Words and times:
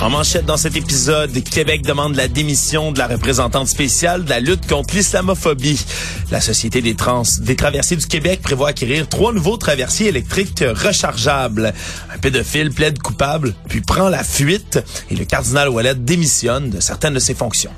En 0.00 0.10
manchette 0.10 0.46
dans 0.46 0.56
cet 0.56 0.76
épisode, 0.76 1.32
Québec 1.42 1.82
demande 1.82 2.14
la 2.14 2.28
démission 2.28 2.92
de 2.92 2.98
la 3.00 3.08
représentante 3.08 3.66
spéciale 3.66 4.24
de 4.24 4.30
la 4.30 4.38
lutte 4.38 4.68
contre 4.68 4.94
l'islamophobie. 4.94 5.84
La 6.30 6.40
Société 6.40 6.80
des, 6.80 6.94
trans, 6.94 7.24
des 7.40 7.56
traversiers 7.56 7.96
du 7.96 8.06
Québec 8.06 8.40
prévoit 8.40 8.68
acquérir 8.68 9.08
trois 9.08 9.32
nouveaux 9.32 9.56
traversiers 9.56 10.06
électriques 10.06 10.62
rechargeables. 10.62 11.74
Un 12.14 12.18
pédophile 12.18 12.70
plaide 12.70 13.00
coupable, 13.00 13.54
puis 13.68 13.80
prend 13.80 14.08
la 14.08 14.22
fuite, 14.22 14.78
et 15.10 15.16
le 15.16 15.24
cardinal 15.24 15.68
Ouellet 15.68 15.96
démissionne 15.96 16.70
de 16.70 16.80
certaines 16.80 17.14
de 17.14 17.18
ses 17.18 17.34
fonctions. 17.34 17.72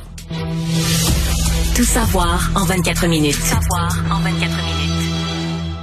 Tout 1.75 1.85
savoir 1.85 2.51
en 2.55 2.67
24 2.67 3.07
minutes. 3.07 3.37
Tout 3.37 3.47
savoir 3.47 3.97
en 4.11 4.21
24 4.21 4.41
minutes. 4.41 4.60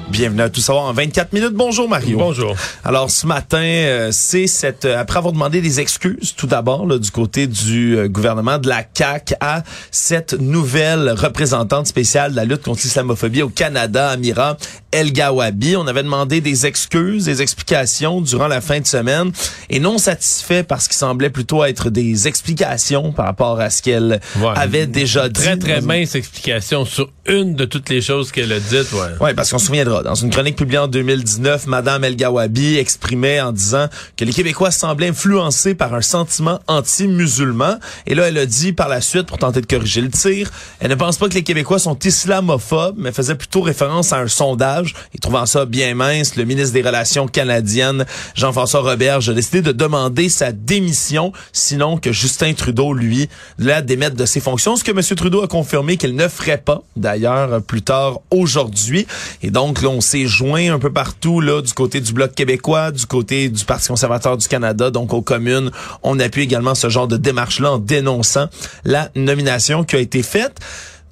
Bienvenue 0.10 0.42
à 0.42 0.50
Tout 0.50 0.62
savoir 0.62 0.86
en 0.86 0.94
24 0.94 1.34
minutes. 1.34 1.54
Bonjour 1.54 1.90
Mario. 1.90 2.18
Bonjour. 2.18 2.56
Alors 2.86 3.12
ce 3.12 3.28
matin, 3.28 3.58
euh, 3.62 4.10
c'est 4.14 4.48
cette 4.48 4.86
euh, 4.86 4.98
après 4.98 5.18
avoir 5.18 5.34
demandé 5.34 5.60
des 5.62 5.80
excuses 5.82 6.34
tout 6.36 6.48
d'abord 6.48 6.88
du 6.98 7.12
côté 7.12 7.46
du 7.46 7.98
euh, 7.98 8.08
gouvernement 8.08 8.58
de 8.58 8.70
la 8.70 8.84
CAC 8.84 9.34
à 9.42 9.64
cette 9.92 10.34
nouvelle 10.40 11.12
représentante 11.12 11.88
spéciale 11.88 12.32
de 12.32 12.38
la 12.38 12.46
lutte 12.46 12.64
contre 12.64 12.82
l'islamophobie 12.84 13.42
au 13.42 13.50
Canada, 13.50 14.10
Amira 14.12 14.56
El 14.92 15.12
Gawabi. 15.12 15.76
On 15.76 15.86
avait 15.88 16.04
demandé 16.04 16.40
des 16.40 16.66
excuses, 16.66 17.26
des 17.26 17.42
explications 17.42 18.22
durant 18.22 18.48
la 18.48 18.62
fin 18.62 18.80
de 18.80 18.88
semaine 18.88 19.32
et 19.70 19.80
non 19.82 19.98
satisfait 19.98 20.64
parce 20.64 20.88
qu'il 20.88 20.96
semblait 20.98 21.30
plutôt 21.30 21.66
être 21.66 21.90
des 21.90 22.28
explications 22.30 23.12
par 23.12 23.26
rapport 23.26 23.60
à 23.60 23.70
ce 23.70 23.82
qu'elle 23.82 24.22
Ouais. 24.40 24.48
avait 24.56 24.88
déjà 24.88 25.28
dit. 25.28 25.34
Très, 25.42 25.58
très 25.58 25.82
mince 25.82 26.16
explication 26.16 26.86
sur 26.86 27.12
une 27.28 27.56
de 27.56 27.66
toutes 27.66 27.90
les 27.90 28.02
choses 28.02 28.32
qu'elle 28.32 28.52
a 28.54 28.60
dites. 28.60 28.92
Ouais. 28.94 29.10
Oui, 29.20 29.34
parce 29.36 29.52
qu'on 29.52 29.60
se 29.60 29.68
souviendra, 29.68 30.04
dans 30.04 30.16
une 30.16 30.30
chronique 30.30 30.56
publiée 30.56 30.80
en 30.80 30.88
2019, 30.88 31.68
Madame 31.68 32.04
El 32.04 32.16
Gawabi 32.16 32.78
exprimait 32.78 33.42
en 33.42 33.52
disant 33.52 33.88
que 34.16 34.26
les 34.26 34.32
Québécois 34.32 34.72
semblaient 34.72 35.10
influencés 35.10 35.76
par 35.76 35.94
un 35.94 36.02
sentiment 36.02 36.60
anti-musulman. 36.68 37.80
Et 38.06 38.16
là, 38.16 38.30
elle 38.30 38.38
a 38.38 38.46
dit 38.46 38.74
par 38.74 38.88
la 38.88 39.02
suite, 39.02 39.28
pour 39.28 39.38
tenter 39.38 39.62
de 39.62 39.66
corriger 39.66 40.02
le 40.02 40.10
tir, 40.10 40.50
elle 40.80 40.90
ne 40.90 40.96
pense 40.96 41.18
pas 41.18 41.28
que 41.28 41.34
les 41.34 41.44
Québécois 41.44 41.80
sont 41.80 41.98
islamophobes, 42.00 42.96
mais 42.98 43.12
faisait 43.12 43.36
plutôt 43.36 43.62
référence 43.62 44.14
à 44.14 44.20
un 44.20 44.28
sondage. 44.28 44.96
Et 45.14 45.20
trouvant 45.20 45.46
ça 45.46 45.66
bien 45.66 45.94
mince, 45.96 46.36
le 46.36 46.46
ministre 46.46 46.74
des 46.74 46.82
Relations 46.82 47.28
canadiennes, 47.28 48.06
Jean-François 48.36 48.82
Roberge, 48.82 49.30
a 49.30 49.34
décidé 49.34 49.62
de 49.62 49.72
demander 49.72 50.30
sa 50.30 50.52
démission, 50.52 51.34
sinon 51.52 51.98
que 51.98 52.12
Justin 52.12 52.54
Trudeau, 52.54 52.94
lui, 52.94 53.28
la 53.58 53.82
démette 53.82 54.16
de 54.16 54.26
ses 54.26 54.40
fonctions. 54.40 54.76
Ce 54.76 54.84
que 54.84 54.92
M. 54.92 55.02
Trudeau 55.16 55.44
a 55.44 55.48
confirmé 55.48 55.98
qu'il 55.98 56.16
ne 56.16 56.28
ferait 56.28 56.58
pas, 56.58 56.84
d'ailleurs, 56.96 57.17
plus 57.66 57.82
tard 57.82 58.20
aujourd'hui. 58.32 59.08
Et 59.42 59.52
donc, 59.52 59.80
on 59.84 60.02
s'est 60.02 60.26
joint 60.26 60.74
un 60.74 60.80
peu 60.80 60.92
partout, 60.92 61.42
là, 61.42 61.62
du 61.62 61.74
côté 61.74 62.02
du 62.02 62.14
Bloc 62.14 62.34
québécois, 62.34 62.92
du 62.92 63.06
côté 63.06 63.50
du 63.50 63.66
Parti 63.66 63.88
conservateur 63.88 64.38
du 64.38 64.48
Canada, 64.48 64.92
donc 64.92 65.14
aux 65.14 65.22
communes. 65.22 65.72
On 66.04 66.20
appuie 66.20 66.44
également 66.44 66.76
ce 66.76 66.90
genre 66.90 67.08
de 67.08 67.18
démarche-là 67.18 67.74
en 67.74 67.78
dénonçant 67.80 68.48
la 68.86 69.10
nomination 69.16 69.84
qui 69.84 69.96
a 69.96 70.00
été 70.00 70.24
faite. 70.24 70.60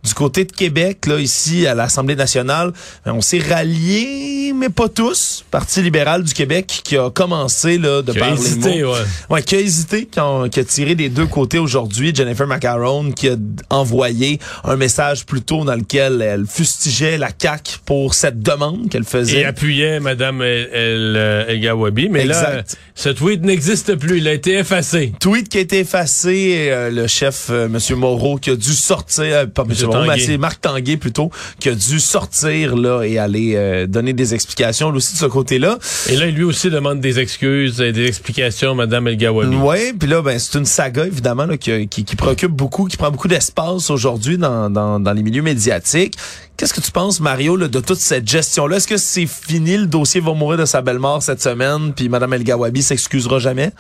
Du 0.06 0.14
côté 0.14 0.46
de 0.46 0.52
Québec, 0.52 1.08
là, 1.08 1.20
ici, 1.20 1.66
à 1.66 1.74
l'Assemblée 1.74 2.16
nationale, 2.16 2.72
ben, 3.06 3.14
on 3.14 3.22
s'est 3.22 3.40
ralliés, 3.40 4.54
mais 4.56 4.70
pas 4.70 4.88
tous. 4.88 5.44
Parti 5.50 5.82
libéral 5.82 6.24
du 6.24 6.34
Québec 6.34 6.82
qui 6.84 6.96
a 6.98 7.10
commencé, 7.10 7.78
là, 7.80 8.02
de 8.04 8.12
Qui 8.12 8.20
a 8.20 8.30
les 8.30 8.34
hésité, 8.34 8.84
mots. 8.84 8.94
ouais. 8.94 9.00
Ouais, 9.32 9.42
qui 9.44 9.56
a 9.56 9.60
hésité, 9.60 10.06
qui 10.06 10.20
a, 10.20 10.48
qui 10.50 10.60
a 10.60 10.64
tiré 10.64 10.94
des 10.96 11.10
deux 11.10 11.26
côtés 11.26 11.58
aujourd'hui. 11.58 12.14
Jennifer 12.14 12.46
Macaron 12.46 13.12
qui 13.12 13.30
a 13.30 13.36
envoyé 13.70 14.40
un 14.64 14.76
message 14.76 15.26
plus 15.26 15.42
tôt 15.42 15.64
dans 15.66 15.76
lequel 15.76 16.22
elle 16.22 16.46
fustigeait 16.46 17.18
la 17.18 17.30
CAQ 17.38 17.78
pour 17.86 18.14
cette 18.14 18.42
demande 18.42 18.90
qu'elle 18.90 19.04
faisait. 19.06 19.40
Et 19.40 19.46
appuyait 19.46 20.00
Mme 20.00 20.42
El, 20.44 20.70
El, 20.72 21.14
euh, 21.18 21.46
El 21.48 21.60
Gawabi. 21.62 22.10
Mais 22.10 22.26
là, 22.26 22.64
ce 22.94 23.10
tweet 23.10 23.42
n'existe 23.44 23.96
plus. 23.96 24.20
Il 24.20 24.28
a 24.28 24.34
été 24.34 24.54
effacé. 24.58 25.14
Tweet 25.20 25.50
qui 25.50 25.58
a 25.58 25.62
été 25.62 25.80
effacé, 25.80 26.68
euh, 26.70 26.90
le 26.92 27.08
chef 27.08 27.48
euh, 27.50 27.68
Monsieur 27.68 27.96
Moreau 27.96 28.38
qui 28.38 28.52
a 28.52 28.56
dû 28.56 28.72
sortir, 28.74 29.26
euh, 29.26 29.46
pas 29.48 29.64
Monsieur 29.66 29.88
C'est 30.18 30.38
Marc 30.38 30.62
Tanguay 30.62 30.98
plutôt, 30.98 31.32
qui 31.60 31.70
a 31.70 31.76
dû 31.76 32.00
sortir 32.00 32.76
là 32.76 33.04
et 33.04 33.18
aller 33.18 33.54
euh, 33.56 33.88
donner 33.88 34.14
des 34.14 34.34
explications 34.34 34.90
lui 34.90 34.98
aussi 34.98 35.14
de 35.14 35.18
ce 35.18 35.26
côté-là. 35.26 35.78
Et 36.10 36.16
là, 36.16 36.26
lui 36.28 36.44
aussi 36.44 36.70
demande 36.70 37.00
des 37.00 37.20
excuses 37.20 37.82
et 37.82 37.92
des 37.92 38.06
explications, 38.06 38.76
Mme 38.76 39.08
El 39.08 39.18
Gawabi. 39.18 39.56
Ouais, 39.56 39.94
puis 39.98 40.10
là, 40.10 40.22
ben 40.22 40.40
c'est 40.40 40.58
une 40.58 40.66
saga 40.66 41.06
évidemment 41.06 41.46
là, 41.46 41.58
qui, 41.58 41.88
qui, 41.88 42.04
qui 42.04 42.16
préoccupe 42.16 42.52
beaucoup, 42.52 42.86
qui 42.86 42.98
prend 42.98 43.12
beaucoup 43.12 43.28
d'espace 43.28 43.90
aujourd'hui 43.90 44.38
dans, 44.38 44.70
dans, 44.70 45.00
dans 45.00 45.14
les 45.14 45.24
milieux 45.24 45.42
médiatiques. 45.42 46.16
Qu'est-ce 46.58 46.74
que 46.74 46.82
tu 46.82 46.92
penses, 46.92 47.20
Mario, 47.20 47.58
là, 47.58 47.68
de 47.68 47.80
toute 47.80 48.00
cette 48.00 48.28
gestion-là? 48.28 48.78
Est-ce 48.78 48.88
que 48.88 48.98
c'est 48.98 49.28
fini, 49.28 49.78
le 49.78 49.88
dossier 49.88 50.22
va 50.22 50.34
mourir 50.34 50.58
de 50.58 50.66
sa 50.66 50.82
belle 50.82 51.00
mort 51.00 51.22
cette 51.22 51.42
semaine, 51.42 51.94
puis 51.94 52.08
Madame 52.08 52.34
El 52.34 52.44
Gawabi 52.44 52.82
s'excusera 52.82 53.40
jamais? 53.40 53.72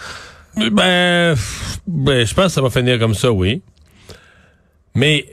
Ben, 0.57 1.35
ben, 1.87 2.25
je 2.25 2.33
pense 2.33 2.47
que 2.47 2.51
ça 2.51 2.61
va 2.61 2.69
finir 2.69 2.99
comme 2.99 3.15
ça, 3.15 3.31
oui. 3.31 3.61
Mais 4.93 5.25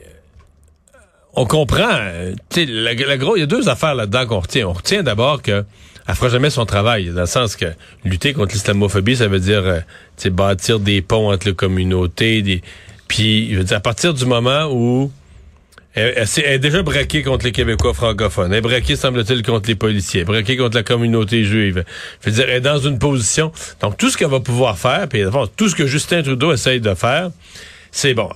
on 1.33 1.45
comprend. 1.45 1.89
euh, 1.91 2.33
Tu 2.49 2.65
la, 2.65 2.93
la 2.93 3.17
gros, 3.17 3.35
il 3.35 3.41
y 3.41 3.43
a 3.43 3.47
deux 3.47 3.69
affaires 3.69 3.95
là-dedans 3.95 4.25
qu'on 4.27 4.39
retient. 4.39 4.67
On 4.67 4.73
retient 4.73 5.03
d'abord 5.03 5.41
que 5.41 5.63
elle 6.07 6.15
fera 6.15 6.29
jamais 6.29 6.49
son 6.49 6.65
travail, 6.65 7.11
dans 7.11 7.21
le 7.21 7.25
sens 7.27 7.55
que 7.55 7.65
lutter 8.03 8.33
contre 8.33 8.53
l'islamophobie, 8.53 9.15
ça 9.15 9.29
veut 9.29 9.39
dire 9.39 9.63
euh, 9.65 9.79
bâtir 10.31 10.79
des 10.79 11.01
ponts 11.01 11.31
entre 11.31 11.47
les 11.47 11.55
communautés. 11.55 12.61
Puis, 13.07 13.51
je 13.53 13.57
veux 13.57 13.63
dire, 13.63 13.77
à 13.77 13.79
partir 13.79 14.13
du 14.13 14.25
moment 14.25 14.67
où 14.69 15.11
elle, 15.93 16.25
elle 16.37 16.53
est 16.53 16.59
déjà 16.59 16.81
braquée 16.81 17.21
contre 17.21 17.45
les 17.45 17.51
Québécois 17.53 17.93
francophones. 17.93 18.51
Elle 18.51 18.57
est 18.57 18.61
braquée, 18.61 18.95
semble-t-il, 18.97 19.43
contre 19.43 19.69
les 19.69 19.75
policiers. 19.75 20.25
Braquée 20.25 20.57
contre 20.57 20.75
la 20.75 20.83
communauté 20.83 21.45
juive. 21.45 21.85
Je 22.21 22.29
veux 22.29 22.35
dire, 22.35 22.45
elle 22.49 22.57
est 22.57 22.61
dans 22.61 22.79
une 22.79 22.99
position... 22.99 23.51
Donc, 23.79 23.97
tout 23.97 24.09
ce 24.09 24.17
qu'elle 24.17 24.29
va 24.29 24.39
pouvoir 24.39 24.77
faire, 24.77 25.07
puis 25.07 25.23
tout 25.55 25.69
ce 25.69 25.75
que 25.75 25.85
Justin 25.85 26.23
Trudeau 26.23 26.51
essaye 26.51 26.81
de 26.81 26.93
faire, 26.95 27.29
c'est 27.95 28.15
bon. 28.15 28.27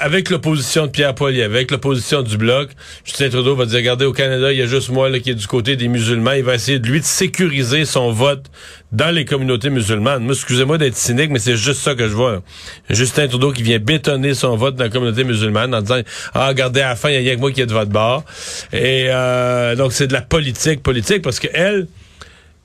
Avec 0.00 0.28
l'opposition 0.28 0.84
de 0.84 0.90
Pierre 0.90 1.14
Poilievre, 1.14 1.54
avec 1.54 1.70
l'opposition 1.70 2.20
du 2.20 2.36
Bloc, 2.36 2.68
Justin 3.06 3.30
Trudeau 3.30 3.56
va 3.56 3.64
dire, 3.64 3.78
regardez, 3.78 4.04
au 4.04 4.12
Canada, 4.12 4.52
il 4.52 4.58
y 4.58 4.62
a 4.62 4.66
juste 4.66 4.90
moi 4.90 5.10
qui 5.18 5.30
est 5.30 5.34
du 5.34 5.46
côté 5.46 5.76
des 5.76 5.88
musulmans. 5.88 6.32
Il 6.32 6.44
va 6.44 6.54
essayer 6.54 6.78
de 6.78 6.86
lui 6.86 7.00
de 7.00 7.06
sécuriser 7.06 7.86
son 7.86 8.12
vote 8.12 8.44
dans 8.92 9.10
les 9.10 9.24
communautés 9.24 9.70
musulmanes. 9.70 10.24
Moi, 10.24 10.34
excusez-moi 10.34 10.76
d'être 10.76 10.94
cynique, 10.94 11.30
mais 11.30 11.38
c'est 11.38 11.56
juste 11.56 11.80
ça 11.80 11.94
que 11.94 12.06
je 12.06 12.12
vois. 12.12 12.42
Justin 12.90 13.28
Trudeau 13.28 13.50
qui 13.50 13.62
vient 13.62 13.78
bétonner 13.78 14.34
son 14.34 14.56
vote 14.56 14.76
dans 14.76 14.84
la 14.84 14.90
communauté 14.90 15.24
musulmane 15.24 15.74
en 15.74 15.80
disant, 15.80 16.02
ah, 16.34 16.48
regardez, 16.48 16.82
à 16.82 16.90
la 16.90 16.96
fin, 16.96 17.08
il 17.08 17.14
y 17.14 17.16
a 17.16 17.20
rien 17.20 17.34
que 17.36 17.40
moi 17.40 17.50
qui 17.50 17.62
est 17.62 17.66
de 17.66 17.72
votre 17.72 17.90
bord. 17.90 18.26
Et 18.74 19.06
euh, 19.08 19.74
donc, 19.74 19.94
c'est 19.94 20.06
de 20.06 20.12
la 20.12 20.22
politique, 20.22 20.82
politique, 20.82 21.22
parce 21.22 21.40
que 21.40 21.48
elle, 21.54 21.86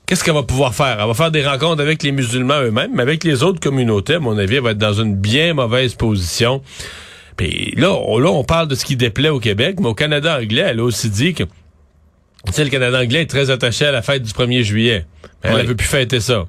Qu'est-ce 0.06 0.22
qu'elle 0.22 0.34
va 0.34 0.42
pouvoir 0.42 0.74
faire? 0.74 0.98
Elle 1.00 1.06
va 1.06 1.14
faire 1.14 1.30
des 1.30 1.46
rencontres 1.46 1.80
avec 1.80 2.02
les 2.02 2.12
musulmans 2.12 2.60
eux-mêmes, 2.60 2.90
mais 2.94 3.02
avec 3.02 3.24
les 3.24 3.42
autres 3.42 3.60
communautés, 3.60 4.14
à 4.14 4.20
mon 4.20 4.36
avis, 4.36 4.56
elle 4.56 4.62
va 4.62 4.72
être 4.72 4.78
dans 4.78 4.92
une 4.92 5.16
bien 5.16 5.54
mauvaise 5.54 5.94
position. 5.94 6.62
Puis 7.36 7.72
là, 7.76 7.90
on, 7.92 8.18
là, 8.18 8.30
on 8.30 8.44
parle 8.44 8.68
de 8.68 8.74
ce 8.74 8.84
qui 8.84 8.96
déplaît 8.96 9.30
au 9.30 9.40
Québec, 9.40 9.76
mais 9.80 9.88
au 9.88 9.94
Canada 9.94 10.38
anglais, 10.38 10.64
elle 10.68 10.80
a 10.80 10.84
aussi 10.84 11.08
dit 11.08 11.32
que 11.34 11.44
Tu 12.46 12.52
sais, 12.52 12.64
le 12.64 12.70
Canada 12.70 13.00
anglais 13.00 13.22
est 13.22 13.26
très 13.30 13.50
attaché 13.50 13.86
à 13.86 13.92
la 13.92 14.02
fête 14.02 14.22
du 14.22 14.30
1er 14.32 14.62
juillet. 14.62 15.06
Elle 15.42 15.54
Oui. 15.54 15.62
ne 15.62 15.66
veut 15.68 15.74
plus 15.76 15.88
fêter 15.88 16.20
ça. 16.20 16.44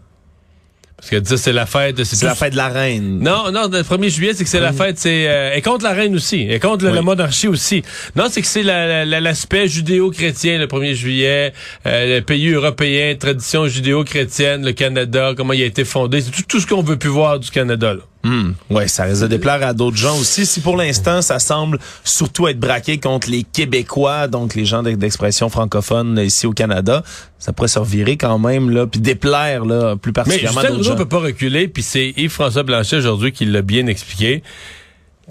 Parce 0.98 1.10
qu'elle 1.10 1.22
dit 1.22 1.38
c'est 1.38 1.52
la 1.54 1.66
fête... 1.66 2.02
C'est 2.04 2.26
la 2.26 2.36
fête 2.36 2.54
de 2.54 2.58
la 2.58 2.70
reine. 2.70 3.20
Non, 3.20 3.52
non, 3.52 3.68
le 3.68 3.82
1er 3.82 4.10
juillet, 4.10 4.34
c'est 4.34 4.44
que 4.46 4.50
c'est 4.50 4.62
la 4.62 4.72
fête, 4.74 4.98
c'est... 4.98 5.28
Euh, 5.28 5.54
et 5.54 5.62
contre 5.62 5.84
la 5.84 5.92
reine 5.92 6.16
aussi, 6.16 6.48
et 6.50 6.58
contre 6.60 6.88
Oui. 6.88 6.94
la 6.94 7.02
monarchie 7.02 7.48
aussi. 7.50 7.84
Non, 8.16 8.26
c'est 8.32 8.42
que 8.42 8.48
c'est 8.48 8.64
la- 8.64 9.04
la- 9.06 9.20
l'aspect 9.20 9.68
judéo-chrétien, 9.68 10.58
le 10.58 10.68
1er 10.68 10.94
juillet, 10.94 11.54
euh, 11.86 12.16
le 12.18 12.22
pays 12.22 12.50
européen, 12.50 13.14
tradition 13.20 13.68
judéo-chrétienne, 13.68 14.66
le 14.66 14.72
Canada, 14.72 15.34
comment 15.36 15.54
il 15.54 15.62
a 15.64 15.66
été 15.66 15.84
fondé. 15.84 16.22
C'est 16.22 16.32
tout, 16.32 16.44
tout 16.48 16.60
ce 16.62 16.66
qu'on 16.68 16.82
veut 16.82 16.98
plus 16.98 17.10
voir 17.10 17.40
du 17.40 17.52
Canada, 17.52 17.94
là. 17.94 18.00
Hmm. 18.26 18.54
Ouais, 18.72 18.88
ça 18.88 19.04
risque 19.04 19.22
de 19.22 19.28
déplaire 19.28 19.62
à 19.62 19.74
d'autres 19.74 19.98
gens 19.98 20.18
aussi. 20.18 20.48
Si 20.48 20.60
pour 20.60 20.78
l'instant, 20.78 21.22
ça 21.22 21.38
semble 21.38 21.78
surtout 22.04 22.48
être 22.48 22.60
braqué 22.60 22.98
contre 23.00 23.30
les 23.30 23.44
Québécois, 23.44 24.28
donc 24.28 24.56
les 24.56 24.66
gens 24.66 24.82
d'ex- 24.82 24.98
d'expression 24.98 25.48
francophone 25.50 26.20
ici 26.26 26.48
au 26.48 26.52
Canada, 26.52 27.04
ça 27.38 27.54
pourrait 27.54 27.68
se 27.68 27.78
revirer 27.78 28.18
quand 28.18 28.40
même 28.40 28.72
là, 28.72 28.88
puis 28.88 29.00
déplaire 29.00 29.64
là 29.64 29.96
plus 29.96 30.10
Mais 30.10 30.14
particulièrement 30.14 30.62
Justin 30.62 30.74
d'autres 30.76 30.84
Trudeau 30.90 31.04
peut 31.04 31.10
pas 31.10 31.20
reculer, 31.20 31.68
puis 31.68 31.84
c'est 31.84 32.16
Yves-François 32.18 32.64
Blanchet 32.64 32.96
aujourd'hui 32.96 33.32
qui 33.32 33.46
l'a 33.46 33.62
bien 33.62 33.86
expliqué. 33.86 34.42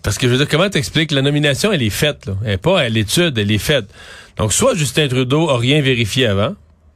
Parce 0.05 0.17
que 0.17 0.29
je 0.29 0.33
veux 0.33 0.39
dire, 0.39 0.49
comment 0.49 0.71
t'expliques? 0.71 1.11
La 1.11 1.23
nomination, 1.23 1.73
elle 1.73 1.83
est 1.83 1.91
faite, 1.91 2.27
là. 2.27 2.35
Elle 2.45 2.53
est 2.53 2.59
pas 2.59 2.79
à 2.79 2.89
l'étude, 2.89 3.37
elle 3.39 3.51
est 3.51 3.59
faite. 3.59 3.87
Donc, 4.37 4.53
soit 4.53 4.75
Justin 4.77 5.09
Trudeau 5.09 5.49
a 5.51 5.59
rien 5.59 5.81
vérifié 5.83 6.27
avant 6.27 6.55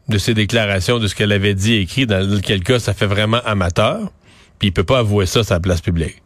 de 0.09 0.19
ses 0.19 0.35
déclarations, 0.35 0.99
de 1.01 1.09
ce 1.09 1.15
qu'elle 1.17 1.33
avait 1.33 1.55
dit 1.55 1.75
et 1.75 1.81
écrit, 1.81 2.07
dans 2.07 2.41
quel 2.41 2.63
cas 2.63 2.79
ça 2.79 2.95
fait 2.95 3.07
vraiment 3.07 3.41
amateur, 3.45 4.13
puis 4.59 4.69
il 4.69 4.73
peut 4.73 4.85
pas 4.85 4.99
avouer 4.99 5.27
ça 5.27 5.45
sur 5.45 5.55
la 5.55 5.61
place 5.61 5.81
publique. 5.81 6.23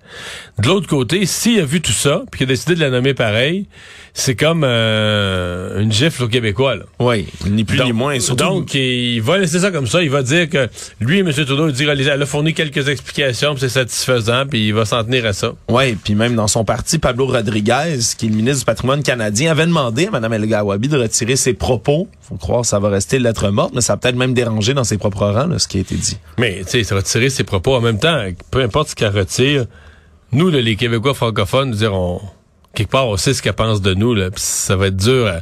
De 0.58 0.68
l'autre 0.68 0.86
côté, 0.86 1.24
s'il 1.26 1.60
a 1.60 1.64
vu 1.64 1.80
tout 1.80 1.92
ça, 1.92 2.22
puis 2.30 2.38
qu'il 2.38 2.46
a 2.46 2.48
décidé 2.48 2.74
de 2.74 2.80
la 2.80 2.90
nommer 2.90 3.14
pareil, 3.14 3.66
c'est 4.14 4.36
comme 4.36 4.62
euh, 4.64 5.80
une 5.80 5.90
gifle 5.90 6.24
aux 6.24 6.28
Québécois, 6.28 6.76
là. 6.76 6.82
Oui, 6.98 7.26
ni 7.46 7.64
plus 7.64 7.78
donc, 7.78 7.86
ni 7.86 7.92
moins. 7.92 8.12
et 8.12 8.20
Surtout, 8.20 8.44
donc, 8.44 8.74
il 8.74 9.20
va 9.20 9.38
laisser 9.38 9.60
ça 9.60 9.70
comme 9.70 9.86
ça. 9.86 10.02
Il 10.02 10.10
va 10.10 10.22
dire 10.22 10.50
que 10.50 10.68
lui, 11.00 11.20
M. 11.20 11.32
Trudeau, 11.32 11.68
il 11.68 11.72
dit, 11.72 11.84
elle 11.84 12.22
a 12.22 12.26
fourni 12.26 12.52
quelques 12.52 12.88
explications, 12.88 13.56
c'est 13.56 13.70
satisfaisant, 13.70 14.44
puis 14.46 14.68
il 14.68 14.74
va 14.74 14.84
s'en 14.84 15.02
tenir 15.02 15.24
à 15.24 15.32
ça. 15.32 15.52
Ouais, 15.68 15.96
puis 16.02 16.14
même 16.14 16.34
dans 16.34 16.48
son 16.48 16.64
parti, 16.64 16.98
Pablo 16.98 17.26
Rodriguez, 17.26 17.98
qui 18.18 18.26
est 18.26 18.28
le 18.28 18.36
ministre 18.36 18.60
du 18.60 18.64
patrimoine 18.66 19.02
canadien, 19.02 19.50
avait 19.50 19.66
demandé 19.66 20.08
à 20.08 20.10
Mme 20.10 20.34
El 20.34 20.46
Gawabi 20.46 20.88
de 20.88 20.98
retirer 20.98 21.36
ses 21.36 21.54
propos. 21.54 22.08
Faut 22.20 22.36
croire 22.36 22.62
que 22.62 22.66
ça 22.66 22.78
va 22.78 22.90
rester 22.90 23.18
lettre 23.18 23.48
morte, 23.50 23.72
mais 23.74 23.80
ça 23.80 23.94
a 23.94 23.96
peut-être 23.96 24.16
même 24.16 24.34
dérangé 24.34 24.74
dans 24.74 24.84
ses 24.84 24.98
propres 24.98 25.26
rangs 25.26 25.46
là, 25.46 25.58
ce 25.58 25.68
qui 25.68 25.78
a 25.78 25.80
été 25.80 25.94
dit. 25.94 26.18
Mais, 26.38 26.60
tu 26.64 26.70
sais, 26.70 26.84
ça 26.84 26.94
va 26.94 27.02
tirer 27.02 27.30
ses 27.30 27.44
propos. 27.44 27.74
En 27.74 27.80
même 27.80 27.98
temps, 27.98 28.22
peu 28.50 28.60
importe 28.60 28.90
ce 28.90 28.94
qu'elle 28.94 29.16
retire, 29.16 29.64
nous, 30.32 30.50
là, 30.50 30.60
les 30.60 30.76
Québécois 30.76 31.14
francophones, 31.14 31.70
nous 31.70 31.76
dire, 31.76 31.94
on, 31.94 32.20
quelque 32.74 32.90
part, 32.90 33.08
on 33.08 33.16
sait 33.16 33.34
ce 33.34 33.42
qu'elle 33.42 33.52
pense 33.52 33.80
de 33.82 33.94
nous, 33.94 34.14
là, 34.14 34.30
puis 34.30 34.40
ça 34.42 34.76
va 34.76 34.86
être 34.88 34.96
dur. 34.96 35.26
à- 35.26 35.40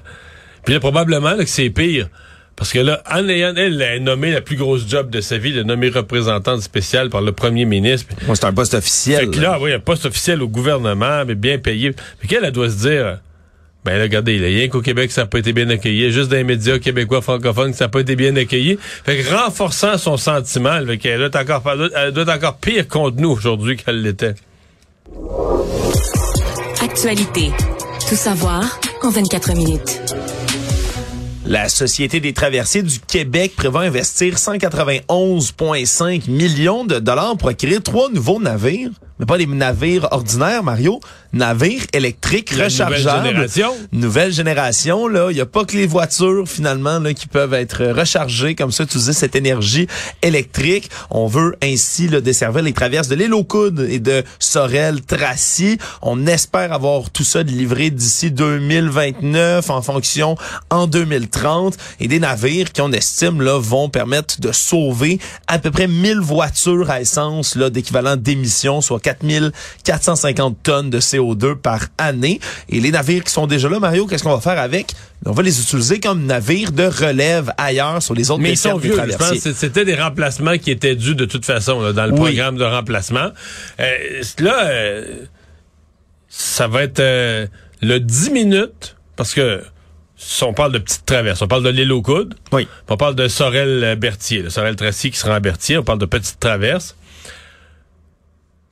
Puis 0.65 0.75
là, 0.75 0.81
probablement 0.81 1.31
là, 1.31 1.45
que 1.45 1.51
c'est 1.51 1.71
pire. 1.71 2.09
Parce 2.57 2.73
que 2.73 2.79
là, 2.81 3.03
en 3.11 3.27
ayant, 3.29 3.55
elle, 3.57 3.81
elle 3.81 3.83
a 3.83 3.99
nommé 4.01 4.33
la 4.33 4.43
plus 4.43 4.57
grosse 4.57 4.87
job 4.87 5.09
de 5.09 5.23
sa 5.23 5.39
vie, 5.39 5.53
de 5.55 5.63
nommer 5.63 5.89
représentante 5.89 6.61
spéciale 6.61 7.09
par 7.09 7.23
le 7.23 7.33
premier 7.33 7.65
ministre. 7.65 8.09
Puis 8.15 8.27
Ouais, 8.29 8.35
c'est 8.35 8.45
un 8.45 8.53
poste 8.53 8.75
officiel. 8.75 9.21
Fait 9.21 9.27
que 9.31 9.41
là, 9.41 9.59
oui, 9.59 9.73
un 9.73 9.79
poste 9.81 10.05
officiel 10.05 10.43
au 10.43 10.49
gouvernement, 10.49 11.25
mais 11.27 11.35
bien 11.37 11.57
payé. 11.59 11.93
Fait 12.21 12.27
qu'elle, 12.29 12.45
elle 12.45 12.53
doit 12.53 12.69
se 12.69 12.77
dire, 12.87 13.19
ben 13.87 13.97
là, 13.97 14.03
regardez, 14.03 14.35
il 14.35 14.43
y 14.43 14.45
a 14.45 14.49
rien 14.49 14.69
qu'au 14.69 14.83
Québec, 14.83 15.11
ça 15.11 15.23
n'a 15.23 15.27
pas 15.27 15.39
été 15.39 15.55
bien 15.55 15.71
accueilli. 15.71 16.11
Juste 16.13 16.29
dans 16.31 16.37
les 16.37 16.45
médias 16.45 16.79
québécois 16.79 17.23
francophones, 17.23 17.73
ça 17.73 17.87
n'a 17.87 17.89
pas 17.89 18.01
été 18.01 18.15
bien 18.15 18.37
accueilli. 18.37 18.79
Fait 19.07 19.17
que 19.17 19.35
renforçant 19.35 19.97
son 19.97 20.19
sentiment, 20.19 20.85
fait 20.85 20.99
qu'elle 20.99 21.17
doit 21.19 21.29
être 21.29 21.37
encore, 21.37 21.63
elle 21.73 21.91
elle 21.97 22.13
doit 22.13 22.25
être 22.25 22.29
encore 22.37 22.59
pire 22.59 22.87
contre 22.89 23.17
nous 23.23 23.31
aujourd'hui 23.31 23.77
qu'elle 23.79 24.03
l'était. 24.03 24.35
Actualité. 26.83 27.51
Tout 28.09 28.15
savoir 28.15 28.81
en 29.03 29.11
24 29.11 29.55
minutes. 29.55 30.01
La 31.45 31.69
Société 31.69 32.21
des 32.21 32.33
traversiers 32.33 32.83
du 32.83 33.01
Québec 33.01 33.55
prévoit 33.57 33.83
investir 33.83 34.35
191,5 34.37 36.31
millions 36.31 36.85
de 36.85 36.99
dollars 36.99 37.37
pour 37.37 37.49
acquérir 37.49 37.83
trois 37.83 38.09
nouveaux 38.11 38.41
navires. 38.41 38.91
Mais 39.21 39.27
pas 39.27 39.37
des 39.39 39.47
navires 39.47 40.09
ordinaires, 40.13 40.63
Mario. 40.63 40.99
Navires 41.35 41.85
électriques 41.93 42.57
La 42.57 42.65
rechargeables. 42.65 42.97
nouvelle 42.97 43.37
génération. 43.37 43.77
Nouvelle 43.93 44.33
génération, 44.33 45.07
là. 45.09 45.27
Il 45.31 45.35
n'y 45.35 45.41
a 45.43 45.47
pas 45.47 45.65
que 45.67 45.77
les 45.77 45.87
voitures, 45.87 46.49
finalement, 46.49 46.99
là, 46.99 47.13
qui 47.13 47.27
peuvent 47.29 47.53
être 47.55 47.85
rechargées 47.85 48.55
comme 48.55 48.73
ça, 48.73 48.85
utiliser 48.85 49.13
cette 49.13 49.37
énergie 49.37 49.87
électrique. 50.23 50.91
On 51.11 51.27
veut 51.27 51.55
ainsi 51.63 52.09
là, 52.09 52.21
desservir 52.23 52.63
les 52.63 52.73
traverses 52.73 53.09
de 53.09 53.15
l'île 53.15 53.35
aux 53.35 53.45
Coudes 53.45 53.87
et 53.91 53.99
de 54.01 54.25
Sorel-Tracy. 54.39 55.79
On 56.03 56.27
espère 56.27 56.73
avoir 56.73 57.11
tout 57.11 57.23
ça 57.23 57.43
livré 57.43 57.91
d'ici 57.91 58.31
2029 58.31 59.69
en 59.69 59.83
fonction 59.83 60.37
en 60.71 60.87
2030 60.87 61.77
et 62.01 62.09
des 62.09 62.19
navires 62.21 62.73
qui 62.73 62.81
on 62.81 62.91
estime 62.93 63.43
là 63.43 63.59
vont 63.61 63.89
permettre 63.89 64.41
de 64.41 64.51
sauver 64.53 65.19
à 65.47 65.59
peu 65.59 65.71
près 65.71 65.87
1000 65.87 66.19
voitures 66.21 66.91
à 66.91 67.01
essence 67.01 67.55
là 67.55 67.71
d'équivalent 67.71 68.17
d'émissions 68.17 68.81
soit 68.81 69.01
4450 69.85 70.63
tonnes 70.63 70.91
de 70.91 71.01
CO2 71.01 71.55
par 71.57 71.81
année 71.99 72.41
et 72.69 72.81
les 72.81 72.91
navires 72.91 73.25
qui 73.25 73.33
sont 73.33 73.47
déjà 73.47 73.69
là 73.69 73.79
Mario 73.79 74.07
qu'est-ce 74.07 74.23
qu'on 74.23 74.35
va 74.35 74.41
faire 74.41 74.61
avec? 74.61 74.95
On 75.27 75.33
va 75.33 75.43
les 75.43 75.61
utiliser 75.61 76.01
comme 76.01 76.25
navires 76.25 76.73
de 76.73 76.85
relève 76.85 77.53
ailleurs 77.59 78.03
sur 78.03 78.15
les 78.15 78.31
autres 78.31 78.41
Mais 78.41 78.53
ils 78.53 78.57
sont 78.57 78.79
vieux. 78.79 78.95
Je 78.95 79.17
pense 79.17 79.39
c'était 79.39 79.85
des 79.85 79.95
remplacements 79.95 80.57
qui 80.59 80.71
étaient 80.71 80.97
dus 80.97 81.15
de 81.15 81.25
toute 81.27 81.45
façon 81.45 81.81
là, 81.81 81.93
dans 81.93 82.07
le 82.07 82.13
Oui. 82.13 82.19
programme 82.21 82.57
de 82.57 82.65
remplacement. 82.65 83.31
Euh, 83.81 84.23
là, 84.39 84.65
euh, 84.67 85.05
ça 86.29 86.69
va 86.69 86.83
être 86.85 87.01
euh, 87.01 87.47
le 87.83 87.99
10 88.01 88.31
minutes 88.31 88.97
parce 89.17 89.35
que 89.35 89.63
si 90.17 90.45
on 90.45 90.53
parle 90.53 90.73
de 90.73 90.79
petites 90.79 91.07
traverses, 91.07 91.41
on 91.43 91.49
parle 91.49 91.63
de 91.63 91.71
l'île 91.71 91.93
aux 91.93 92.03
coudes, 92.03 92.35
Oui. 92.53 92.69
on 92.89 92.97
parle 92.97 93.15
de 93.15 93.27
Sorel-Berthier, 93.27 94.43
le 94.43 94.51
Sorel-Tracy 94.51 95.11
qui 95.11 95.19
sera 95.19 95.35
à 95.37 95.41
Berthier, 95.41 95.79
on 95.79 95.83
parle 95.83 95.99
de 95.99 96.05
petites 96.07 96.39
traverses, 96.39 96.95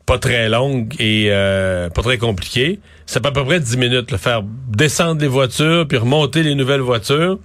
pas 0.08 0.18
très 0.18 0.48
longues 0.48 0.94
et 0.98 1.26
euh, 1.28 1.90
pas 1.90 2.00
très 2.00 2.16
compliquées. 2.16 2.80
Ça 3.04 3.20
peut 3.20 3.28
à 3.28 3.32
peu 3.32 3.44
près 3.44 3.60
10 3.60 3.76
minutes, 3.76 4.10
le 4.10 4.16
faire 4.16 4.42
descendre 4.42 5.20
les 5.20 5.28
voitures 5.28 5.86
puis 5.86 5.98
remonter 5.98 6.42
les 6.42 6.54
nouvelles 6.54 6.80
voitures. 6.80 7.38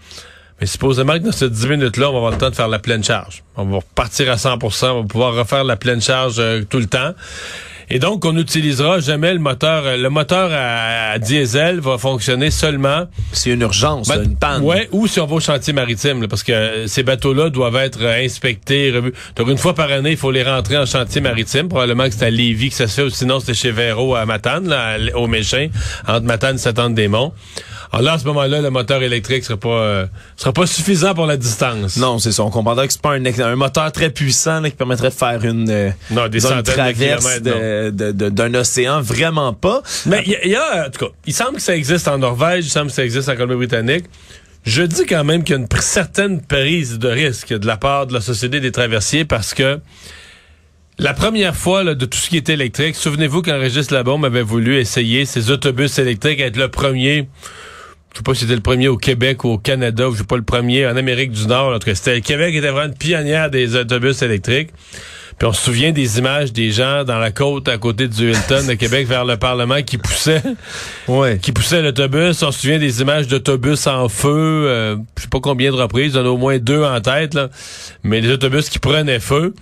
Mais 0.61 0.65
supposément 0.65 1.13
que 1.13 1.25
dans 1.25 1.33
ces 1.33 1.49
10 1.49 1.67
minutes-là, 1.67 2.09
on 2.09 2.13
va 2.13 2.17
avoir 2.19 2.31
le 2.31 2.37
temps 2.37 2.49
de 2.49 2.55
faire 2.55 2.69
la 2.69 2.79
pleine 2.79 3.03
charge. 3.03 3.43
On 3.57 3.65
va 3.65 3.77
repartir 3.77 4.31
à 4.31 4.35
100% 4.35 4.91
on 4.91 5.01
va 5.01 5.07
pouvoir 5.07 5.35
refaire 5.35 5.65
la 5.65 5.75
pleine 5.75 6.01
charge 6.01 6.35
euh, 6.39 6.63
tout 6.63 6.79
le 6.79 6.85
temps. 6.85 7.11
Et 7.89 7.99
donc, 7.99 8.25
on 8.25 8.33
n'utilisera 8.33 8.99
jamais 8.99 9.33
le 9.33 9.39
moteur. 9.39 9.83
euh, 9.85 9.97
Le 9.97 10.09
moteur 10.09 10.49
à, 10.53 11.11
à 11.11 11.19
diesel 11.19 11.79
va 11.79 11.97
fonctionner 11.97 12.49
seulement 12.51 13.07
c'est 13.31 13.51
une 13.51 13.61
urgence 13.61 14.09
une 14.09 14.35
panne 14.37 14.63
Ouais, 14.63 14.87
ou 14.91 15.07
si 15.07 15.19
on 15.19 15.25
va 15.25 15.35
au 15.35 15.39
chantier 15.39 15.73
maritime, 15.73 16.21
là, 16.21 16.27
parce 16.27 16.43
que 16.43 16.51
euh, 16.51 16.87
ces 16.87 17.03
bateaux-là 17.03 17.49
doivent 17.49 17.75
être 17.77 17.99
euh, 18.01 18.23
inspectés, 18.23 18.91
revus. 18.91 19.13
Donc 19.35 19.47
une 19.49 19.57
fois 19.57 19.73
par 19.75 19.91
année, 19.91 20.11
il 20.11 20.17
faut 20.17 20.31
les 20.31 20.43
rentrer 20.43 20.77
en 20.77 20.85
chantier 20.85 21.21
maritime. 21.21 21.67
Probablement 21.69 22.05
que 22.05 22.13
c'est 22.13 22.25
à 22.25 22.29
Lévis 22.29 22.69
que 22.69 22.75
ça 22.75 22.87
se 22.87 22.95
fait, 22.95 23.03
ou 23.03 23.09
sinon 23.09 23.39
c'était 23.39 23.53
chez 23.53 23.71
Véro 23.71 24.15
à 24.15 24.25
Matane, 24.25 24.67
là, 24.67 24.97
au 25.15 25.27
Méchin, 25.27 25.67
entre 26.07 26.25
Matane 26.25 26.55
et 26.55 26.59
Saint-Anne-des-Monts. 26.59 27.33
Alors 27.93 28.01
là, 28.01 28.13
à 28.13 28.17
ce 28.19 28.25
moment-là, 28.25 28.59
le 28.59 28.71
moteur 28.71 29.03
électrique 29.03 29.43
sera 29.43 29.55
pas 29.57 29.69
euh, 29.69 30.05
sera 30.35 30.51
pas 30.51 30.65
suffisant 30.65 31.13
pour 31.13 31.27
la 31.27 31.37
distance. 31.37 31.95
Non, 31.97 32.17
c'est 32.17 32.31
ça. 32.31 32.41
On 32.43 32.49
comprendra 32.49 32.87
que 32.87 32.91
c'est 32.93 33.01
pas 33.01 33.13
un, 33.13 33.23
un 33.23 33.55
moteur 33.55 33.91
très 33.91 34.09
puissant 34.09 34.61
là, 34.61 34.71
qui 34.71 34.75
permettrait 34.75 35.09
de 35.09 35.13
faire 35.13 35.45
une, 35.45 35.69
euh, 35.69 35.89
Non, 36.09 36.27
des 36.27 36.43
une 36.43 36.63
traverse 36.63 37.23
kilomètres, 37.39 37.43
de- 37.43 37.89
de- 37.91 38.11
de- 38.11 38.29
d'un 38.29 38.53
océan. 38.55 38.99
Vraiment 39.01 39.53
pas. 39.53 39.83
Mais 40.07 40.23
il 40.25 40.39
y, 40.43 40.49
y 40.49 40.55
a, 40.55 40.87
en 40.87 40.89
tout 40.89 41.05
cas, 41.05 41.11
il 41.27 41.33
semble 41.35 41.57
que 41.57 41.61
ça 41.61 41.75
existe 41.75 42.07
en 42.07 42.17
Norvège, 42.17 42.65
il 42.65 42.69
semble 42.71 42.87
que 42.87 42.93
ça 42.93 43.05
existe 43.05 43.29
en 43.29 43.35
Colombie-Britannique. 43.35 44.05
Je 44.65 44.81
dis 44.81 45.05
quand 45.05 45.23
même 45.23 45.43
qu'il 45.43 45.55
y 45.55 45.59
a 45.59 45.61
une 45.61 45.67
certaine 45.81 46.41
prise 46.41 46.97
de 46.97 47.09
risque 47.09 47.53
de 47.53 47.67
la 47.67 47.77
part 47.77 48.07
de 48.07 48.13
la 48.13 48.21
Société 48.21 48.59
des 48.59 48.71
traversiers 48.71 49.23
parce 49.25 49.53
que 49.53 49.79
la 50.97 51.13
première 51.13 51.55
fois 51.55 51.83
là, 51.83 51.93
de 51.95 52.05
tout 52.05 52.17
ce 52.17 52.29
qui 52.29 52.37
était 52.37 52.53
électrique, 52.53 52.95
souvenez-vous 52.95 53.41
quand 53.43 53.59
Régis 53.59 53.91
Labombe 53.91 54.25
avait 54.25 54.41
voulu 54.41 54.77
essayer 54.77 55.25
ces 55.25 55.51
autobus 55.51 55.99
électriques, 55.99 56.39
être 56.39 56.55
le 56.57 56.69
premier, 56.69 57.27
je 58.13 58.19
sais 58.19 58.23
pas 58.23 58.33
si 58.33 58.41
c'était 58.41 58.55
le 58.55 58.61
premier 58.61 58.87
au 58.87 58.97
Québec 58.97 59.43
ou 59.43 59.49
au 59.49 59.57
Canada, 59.57 60.07
ou 60.07 60.13
je 60.13 60.19
sais 60.19 60.23
pas 60.23 60.37
le 60.37 60.43
premier 60.43 60.85
en 60.87 60.95
Amérique 60.95 61.31
du 61.31 61.47
Nord, 61.47 61.73
en 61.73 61.79
tout 61.79 61.85
cas, 61.87 61.95
c'était 61.95 62.15
le 62.15 62.21
Québec 62.21 62.53
était 62.55 62.69
vraiment 62.69 62.87
une 62.91 62.97
pionnière 62.97 63.49
des 63.49 63.75
autobus 63.75 64.21
électriques. 64.21 64.69
Puis 65.39 65.47
on 65.47 65.51
se 65.53 65.63
souvient 65.63 65.91
des 65.91 66.19
images 66.19 66.53
des 66.53 66.69
gens 66.69 67.03
dans 67.03 67.17
la 67.17 67.31
côte 67.31 67.67
à 67.67 67.79
côté 67.79 68.07
du 68.07 68.29
Hilton 68.29 68.67
de 68.67 68.75
Québec 68.75 69.07
vers 69.07 69.25
le 69.25 69.35
Parlement 69.35 69.81
qui 69.81 69.97
poussaient 69.97 70.43
Ouais. 71.07 71.39
qui 71.41 71.51
poussaient 71.51 71.81
l'autobus. 71.81 72.43
On 72.43 72.51
se 72.51 72.59
souvient 72.61 72.77
des 72.77 73.01
images 73.01 73.27
d'autobus 73.27 73.87
en 73.87 74.09
feu. 74.09 74.29
euh, 74.29 74.95
je 75.17 75.23
sais 75.23 75.29
pas 75.29 75.39
combien 75.39 75.71
de 75.71 75.75
reprises, 75.75 76.15
on 76.15 76.23
a 76.23 76.29
au 76.29 76.37
moins 76.37 76.59
deux 76.59 76.83
en 76.83 77.01
tête, 77.01 77.33
là. 77.33 77.49
Mais 78.03 78.21
les 78.21 78.29
autobus 78.29 78.69
qui 78.69 78.77
prenaient 78.77 79.19
feu. 79.19 79.55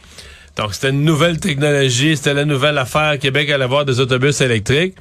Donc, 0.57 0.73
c'était 0.73 0.89
une 0.89 1.03
nouvelle 1.03 1.39
technologie, 1.39 2.17
c'était 2.17 2.33
la 2.33 2.45
nouvelle 2.45 2.77
affaire. 2.77 3.17
Québec 3.19 3.49
allait 3.49 3.63
avoir 3.63 3.85
des 3.85 3.99
autobus 3.99 4.41
électriques. 4.41 4.95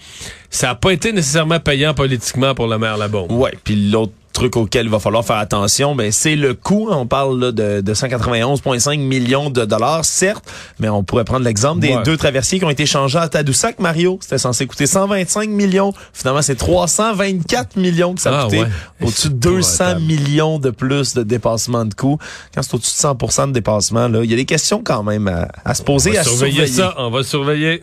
Ça 0.49 0.69
n'a 0.69 0.75
pas 0.75 0.93
été 0.93 1.13
nécessairement 1.13 1.61
payant 1.61 1.93
politiquement 1.93 2.55
pour 2.55 2.67
la 2.67 2.79
maire 2.79 2.97
Labombe. 2.97 3.33
Ouais, 3.33 3.53
puis 3.65 3.91
l'autre 3.91 4.13
truc 4.33 4.57
auquel 4.57 4.87
il 4.87 4.91
va 4.91 4.99
falloir 5.01 5.25
faire 5.25 5.37
attention, 5.39 5.95
ben 5.95 6.13
c'est 6.13 6.37
le 6.37 6.55
coût. 6.55 6.89
On 6.91 7.07
parle 7.07 7.39
là, 7.41 7.53
de, 7.53 7.81
de 7.81 7.95
191,5 7.95 8.99
millions 9.01 9.51
de 9.51 9.65
dollars, 9.65 10.05
certes, 10.05 10.45
mais 10.79 10.89
on 10.89 11.03
pourrait 11.03 11.25
prendre 11.25 11.45
l'exemple 11.45 11.81
des 11.81 11.91
Ouais. 11.97 12.03
deux 12.05 12.17
traversiers 12.17 12.59
qui 12.61 12.65
ont 12.65 12.71
été 12.71 12.87
changés 12.87 13.19
à 13.19 13.29
Tadoussac, 13.29 13.79
Mario. 13.81 14.19
C'était 14.23 14.39
censé 14.39 14.67
coûter 14.67 14.87
125 14.87 15.49
millions. 15.51 15.93
Finalement, 16.13 16.43
c'est 16.43 16.55
324 16.55 17.77
millions 17.77 18.15
que 18.15 18.21
ça 18.21 18.31
a 18.31 18.41
Ah, 18.41 18.45
coûté. 18.45 18.61
ouais. 18.61 18.69
Au-dessus 19.03 19.29
de 19.31 19.35
200 19.35 19.85
Épouvantable. 19.85 20.01
millions 20.07 20.59
de 20.59 20.71
plus 20.71 21.15
de 21.15 21.23
dépassement 21.23 21.85
de 21.85 21.95
coûts. 21.95 22.19
Quand 22.55 22.63
c'est 22.63 22.75
au-dessus 22.75 22.93
de 22.93 22.99
100% 23.09 23.49
de 23.49 23.53
dépassement, 23.53 24.07
là, 24.09 24.21
il 24.23 24.31
y 24.31 24.33
a 24.33 24.37
des 24.37 24.45
questions 24.45 24.83
quand 24.85 25.03
même 25.03 25.27
à, 25.29 25.49
à 25.65 25.75
se 25.75 25.83
On 25.83 25.87
poser, 25.87 26.13
va 26.13 26.21
à 26.21 26.25
surveiller 26.25 26.67
surveiller. 26.67 26.73
ça, 26.77 26.95
on 26.99 27.11
va 27.11 27.23
surveiller. 27.23 27.83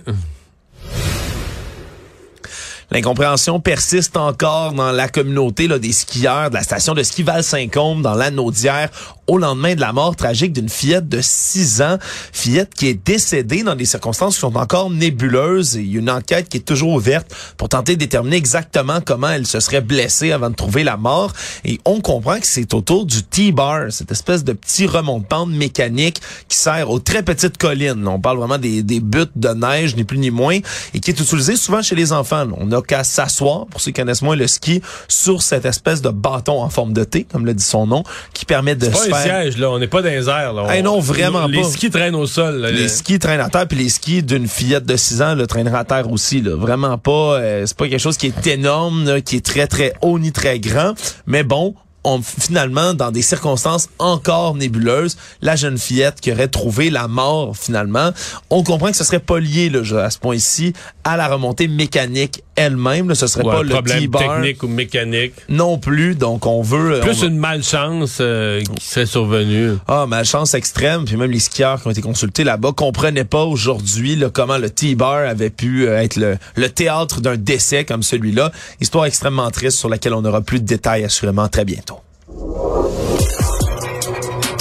L'incompréhension 2.90 3.60
persiste 3.60 4.16
encore 4.16 4.72
dans 4.72 4.92
la 4.92 5.10
communauté 5.10 5.68
là, 5.68 5.78
des 5.78 5.92
skieurs 5.92 6.50
de 6.50 6.56
la 6.56 6.64
station 6.64 6.94
de 6.94 7.04
ski 7.04 7.24
Val-Saint-Côme 7.24 8.02
dans 8.02 8.14
l'Anaudière 8.14 8.90
au 9.28 9.38
lendemain 9.38 9.76
de 9.76 9.82
la 9.82 9.94
mort 9.94 10.16
tragique 10.16 10.54
d'une 10.54 10.70
fillette 10.70 11.08
de 11.10 11.20
6 11.22 11.82
ans. 11.82 11.98
Fillette 12.32 12.74
qui 12.74 12.88
est 12.88 13.06
décédée 13.06 13.64
dans 13.64 13.76
des 13.76 13.86
circonstances 13.86 14.36
qui 14.36 14.40
sont 14.40 14.56
encore 14.56 14.90
nébuleuses. 14.90 15.78
Et 15.78 15.82
il 15.82 15.94
y 15.94 15.96
a 15.98 16.00
une 16.00 16.10
enquête 16.10 16.50
qui 16.50 16.58
est 16.58 16.62
toujours 16.62 16.94
ouverte 16.94 17.28
pour 17.58 17.70
tenter 17.70 17.96
de 17.96 18.00
déterminer 18.00 18.38
exactement 18.38 19.00
comment 19.06 19.30
elle 19.30 19.46
se 19.46 19.60
serait 19.60 19.82
blessée 19.82 20.32
avant 20.32 20.50
de 20.50 20.56
trouver 20.56 20.84
la 20.84 20.98
mort. 20.98 21.34
Et 21.66 21.80
on 21.86 22.00
comprend 22.00 22.40
que 22.40 22.48
c'est 22.48 22.74
autour 22.74 23.06
du 23.06 23.24
T-bar, 23.24 23.92
cette 23.92 24.12
espèce 24.12 24.44
de 24.44 24.54
petit 24.54 24.88
remont-de-pente 24.88 25.50
mécanique 25.50 26.22
qui 26.48 26.58
sert 26.58 26.90
aux 26.90 27.00
très 27.00 27.24
petites 27.24 27.58
collines. 27.58 28.08
On 28.08 28.20
parle 28.20 28.38
vraiment 28.38 28.58
des, 28.58 28.82
des 28.82 29.02
buttes 29.02 29.32
de 29.36 29.50
neige, 29.50 29.96
ni 29.96 30.06
plus 30.06 30.18
ni 30.18 30.32
moins, 30.32 30.60
et 30.94 31.00
qui 31.00 31.12
est 31.12 31.20
utilisé 31.20 31.58
souvent 31.58 31.82
chez 31.82 31.96
les 31.96 32.14
enfants. 32.14 32.48
On 32.58 32.68
n'a 32.68 32.82
qu'à 32.82 33.04
s'asseoir, 33.04 33.66
pour 33.68 33.82
ceux 33.82 33.92
qui 33.92 34.00
connaissent 34.00 34.22
moins 34.22 34.36
le 34.36 34.48
ski, 34.48 34.82
sur 35.10 35.42
cette 35.42 35.66
espèce 35.66 36.02
de 36.02 36.10
bâton 36.10 36.62
en 36.62 36.70
forme 36.70 36.94
de 36.94 37.04
T, 37.04 37.26
comme 37.26 37.46
le 37.46 37.54
dit 37.54 37.64
son 37.64 37.88
nom, 37.88 38.04
qui 38.34 38.46
permet 38.46 38.76
de 38.76 38.90
se 38.90 39.17
là. 39.58 39.70
On 39.72 39.80
n'est 39.80 39.88
pas 39.88 40.02
dans 40.02 40.10
les 40.10 40.30
airs, 40.30 40.54
là. 40.54 40.64
On- 40.68 40.84
non, 40.84 41.00
vraiment 41.00 41.48
les 41.48 41.62
pas. 41.62 41.68
skis 41.70 41.90
traînent 41.90 42.16
au 42.16 42.26
sol. 42.28 42.58
là. 42.62 42.72
Les 42.72 42.88
skis 42.88 43.20
traînent 43.20 43.40
à 43.42 43.50
terre, 43.50 43.68
puis 43.68 43.78
les 43.78 43.90
skis 43.90 44.24
d'une 44.24 44.48
fillette 44.48 44.86
de 44.86 44.96
6 44.96 45.22
ans 45.22 45.36
le 45.36 45.48
traîneraient 45.48 45.78
à 45.80 45.84
terre 45.84 46.12
aussi. 46.12 46.42
Là. 46.42 46.56
Vraiment 46.56 46.98
pas, 46.98 47.40
euh, 47.40 47.64
c'est 47.66 47.78
pas 47.78 47.88
quelque 47.88 48.00
chose 48.00 48.18
qui 48.18 48.28
est 48.28 48.48
énorme, 48.48 49.06
là, 49.06 49.22
qui 49.22 49.36
est 49.38 49.46
très 49.46 49.68
très 49.68 49.94
haut 50.02 50.20
ni 50.20 50.32
très 50.32 50.60
grand, 50.60 50.94
mais 51.26 51.44
bon. 51.44 51.76
On, 52.04 52.22
finalement, 52.22 52.94
dans 52.94 53.12
des 53.12 53.22
circonstances 53.22 53.90
encore 54.00 54.56
nébuleuses, 54.56 55.18
la 55.42 55.58
jeune 55.58 55.78
fillette 55.78 56.22
qui 56.22 56.32
aurait 56.32 56.48
trouvé 56.48 56.90
la 56.90 57.10
mort 57.10 57.58
finalement, 57.58 58.12
on 58.50 58.64
comprend 58.64 58.92
que 58.92 58.96
ce 58.98 59.04
serait 59.04 59.20
pas 59.20 59.40
lié 59.40 59.70
là, 59.70 59.82
à 60.06 60.10
ce 60.10 60.18
point-ci 60.18 60.72
à 61.04 61.18
la 61.18 61.28
remontée 61.28 61.68
mécanique 61.68 62.44
elle-même. 62.56 63.14
Ce 63.14 63.28
serait 63.28 63.44
Ouais, 63.44 63.52
pas 63.54 63.60
un 63.60 63.64
le 63.64 63.70
problème 63.70 64.10
technique 64.10 64.64
ou 64.64 64.68
mécanique. 64.68 65.34
non 65.50 65.78
plus. 65.80 66.16
Donc 66.16 66.46
on 66.46 66.62
veut 66.62 67.00
Plus 67.02 67.24
on- 67.24 67.28
une 67.28 67.38
malchance 67.38 68.20
euh, 68.22 68.62
qui 68.62 68.86
serait 68.86 69.06
survenue. 69.06 69.74
ah, 69.88 70.06
malchance 70.08 70.54
extrême. 70.54 71.04
Puis 71.06 71.18
même 71.18 71.32
les 71.32 71.40
skieurs 71.40 71.82
qui 71.82 71.88
ont 71.88 71.92
été 71.92 72.02
consultés 72.02 72.46
là-bas 72.46 72.72
comprenaient 72.72 73.26
pas 73.26 73.44
aujourd'hui 73.44 74.24
comment 74.34 74.58
le 74.58 74.70
T-bar 74.70 75.28
avait 75.28 75.50
pu 75.50 75.88
euh, 75.88 76.00
être 76.02 76.16
le, 76.16 76.38
le 76.56 76.70
théâtre 76.70 77.20
d'un 77.20 77.36
décès 77.36 77.84
comme 77.84 78.04
celui-là. 78.04 78.52
Histoire 78.80 79.06
extrêmement 79.06 79.52
triste 79.52 79.78
sur 79.78 79.90
laquelle 79.90 80.14
on 80.14 80.24
aura 80.24 80.40
plus 80.42 80.62
de 80.62 80.66
détails 80.66 81.04
assurément 81.04 81.50
très 81.50 81.66
bientôt. 81.66 81.97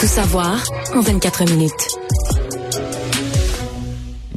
Savoir 0.06 0.62
en 0.94 1.00
24 1.00 1.44
minutes. 1.46 1.98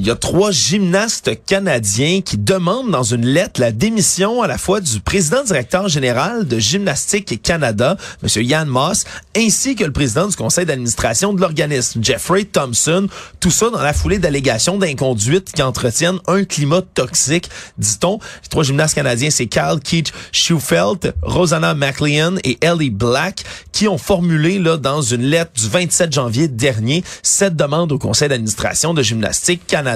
Il 0.01 0.07
y 0.07 0.11
a 0.11 0.15
trois 0.15 0.51
gymnastes 0.51 1.29
canadiens 1.45 2.21
qui 2.21 2.37
demandent 2.37 2.89
dans 2.89 3.03
une 3.03 3.25
lettre 3.25 3.59
la 3.59 3.73
démission 3.73 4.41
à 4.41 4.47
la 4.47 4.57
fois 4.57 4.79
du 4.79 5.01
président 5.01 5.43
directeur 5.43 5.89
général 5.89 6.47
de 6.47 6.57
Gymnastique 6.57 7.41
Canada, 7.41 7.97
M. 8.23 8.43
Yann 8.43 8.69
Moss, 8.69 9.03
ainsi 9.35 9.75
que 9.75 9.83
le 9.83 9.91
président 9.91 10.27
du 10.27 10.37
conseil 10.37 10.65
d'administration 10.65 11.33
de 11.33 11.41
l'organisme, 11.41 12.01
Jeffrey 12.01 12.45
Thompson. 12.45 13.07
Tout 13.41 13.51
ça 13.51 13.69
dans 13.71 13.81
la 13.81 13.91
foulée 13.91 14.19
d'allégations 14.19 14.77
d'inconduite 14.77 15.51
qui 15.51 15.61
entretiennent 15.61 16.19
un 16.27 16.45
climat 16.45 16.81
toxique, 16.81 17.49
dit-on. 17.77 18.19
Les 18.43 18.49
trois 18.49 18.63
gymnastes 18.63 18.95
canadiens, 18.95 19.31
c'est 19.31 19.47
Kyle 19.47 19.81
Keith 19.83 20.13
Schufelt, 20.31 21.13
Rosanna 21.21 21.73
McLean 21.73 22.37
et 22.45 22.57
Ellie 22.61 22.89
Black, 22.89 23.43
qui 23.73 23.89
ont 23.89 23.97
formulé 23.97 24.59
là, 24.59 24.77
dans 24.77 25.01
une 25.01 25.23
lettre 25.23 25.51
du 25.57 25.67
27 25.67 26.13
janvier 26.13 26.47
dernier 26.47 27.03
cette 27.21 27.57
demande 27.57 27.91
au 27.91 27.99
conseil 27.99 28.29
d'administration 28.29 28.93
de 28.93 29.03
Gymnastique 29.03 29.67
Canada. 29.67 29.88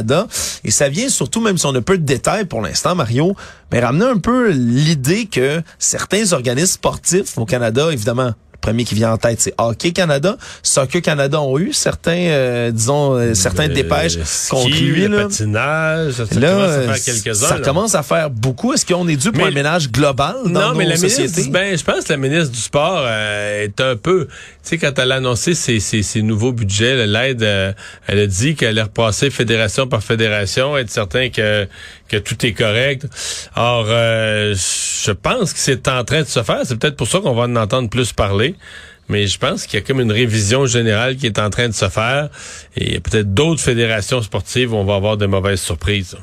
Et 0.63 0.71
ça 0.71 0.89
vient 0.89 1.09
surtout, 1.09 1.41
même 1.41 1.57
si 1.57 1.65
on 1.65 1.75
a 1.75 1.81
peu 1.81 1.97
de 1.97 2.03
détails 2.03 2.45
pour 2.45 2.61
l'instant, 2.61 2.95
Mario, 2.95 3.35
mais 3.71 3.79
ramener 3.79 4.05
un 4.05 4.17
peu 4.17 4.49
l'idée 4.49 5.25
que 5.25 5.61
certains 5.79 6.33
organismes 6.33 6.73
sportifs 6.73 7.37
au 7.37 7.45
Canada, 7.45 7.89
évidemment, 7.91 8.33
premier 8.63 8.83
qui 8.85 8.95
vient 8.95 9.11
en 9.11 9.17
tête, 9.17 9.39
c'est 9.41 9.53
Hockey 9.59 9.91
Canada. 9.91 10.37
Soccer 10.63 11.01
Canada 11.01 11.39
ont 11.41 11.59
eu 11.59 11.73
certains, 11.73 12.11
euh, 12.15 12.71
disons, 12.71 13.13
euh, 13.15 13.33
certains 13.35 13.67
Le 13.67 13.73
dépêches 13.75 14.17
ski, 14.23 14.49
contre 14.49 14.69
lui. 14.69 15.07
le 15.07 15.17
là. 15.17 15.23
patinage, 15.23 16.13
ça, 16.13 16.23
Là, 16.39 16.49
commence 16.49 16.69
à 16.71 16.81
faire 16.93 17.03
quelques-uns. 17.03 17.47
ça 17.47 17.55
là. 17.57 17.61
commence 17.61 17.95
à 17.95 18.03
faire 18.03 18.29
beaucoup. 18.29 18.73
Est-ce 18.73 18.85
qu'on 18.85 19.07
est 19.07 19.15
dû 19.15 19.31
pour 19.31 19.43
Mais- 19.43 19.49
un 19.51 19.53
ménage 19.53 19.91
global 19.91 20.35
dans 20.45 20.49
Non, 20.49 20.69
nos 20.69 20.75
mais 20.75 20.85
la 20.85 20.95
sociétés? 20.95 21.23
ministre, 21.29 21.51
ben, 21.51 21.77
je 21.77 21.83
pense 21.83 22.05
que 22.05 22.13
la 22.13 22.17
ministre 22.17 22.51
du 22.51 22.59
Sport 22.59 23.03
euh, 23.05 23.63
est 23.65 23.79
un 23.81 23.95
peu, 23.95 24.25
tu 24.27 24.31
sais, 24.63 24.77
quand 24.77 24.97
elle 24.97 25.11
a 25.11 25.15
annoncé 25.15 25.53
ses, 25.53 25.79
ses, 25.79 26.01
ses 26.01 26.21
nouveaux 26.21 26.51
budgets, 26.53 27.05
l'aide, 27.05 27.43
euh, 27.43 27.73
elle 28.07 28.19
a 28.19 28.27
dit 28.27 28.55
qu'elle 28.55 28.69
allait 28.69 28.81
repasser 28.83 29.29
fédération 29.29 29.87
par 29.87 30.01
fédération, 30.03 30.77
être 30.77 30.89
certain 30.89 31.29
que 31.29 31.67
que 32.13 32.17
tout 32.17 32.45
est 32.45 32.53
correct. 32.53 33.07
Or, 33.55 33.85
euh, 33.87 34.53
je 34.55 35.11
pense 35.11 35.53
que 35.53 35.59
c'est 35.59 35.87
en 35.87 36.03
train 36.03 36.21
de 36.21 36.27
se 36.27 36.43
faire. 36.43 36.61
C'est 36.63 36.77
peut-être 36.77 36.95
pour 36.95 37.07
ça 37.07 37.19
qu'on 37.19 37.33
va 37.33 37.43
en 37.43 37.55
entendre 37.55 37.89
plus 37.89 38.13
parler. 38.13 38.55
Mais 39.09 39.27
je 39.27 39.37
pense 39.37 39.65
qu'il 39.65 39.79
y 39.79 39.83
a 39.83 39.85
comme 39.85 39.99
une 39.99 40.11
révision 40.11 40.65
générale 40.65 41.17
qui 41.17 41.25
est 41.25 41.39
en 41.39 41.49
train 41.49 41.67
de 41.67 41.73
se 41.73 41.89
faire. 41.89 42.29
Et 42.75 42.99
peut-être 42.99 43.33
d'autres 43.33 43.61
fédérations 43.61 44.21
sportives 44.21 44.73
où 44.73 44.77
on 44.77 44.85
va 44.85 44.95
avoir 44.95 45.17
de 45.17 45.25
mauvaises 45.25 45.61
surprises. 45.61 46.15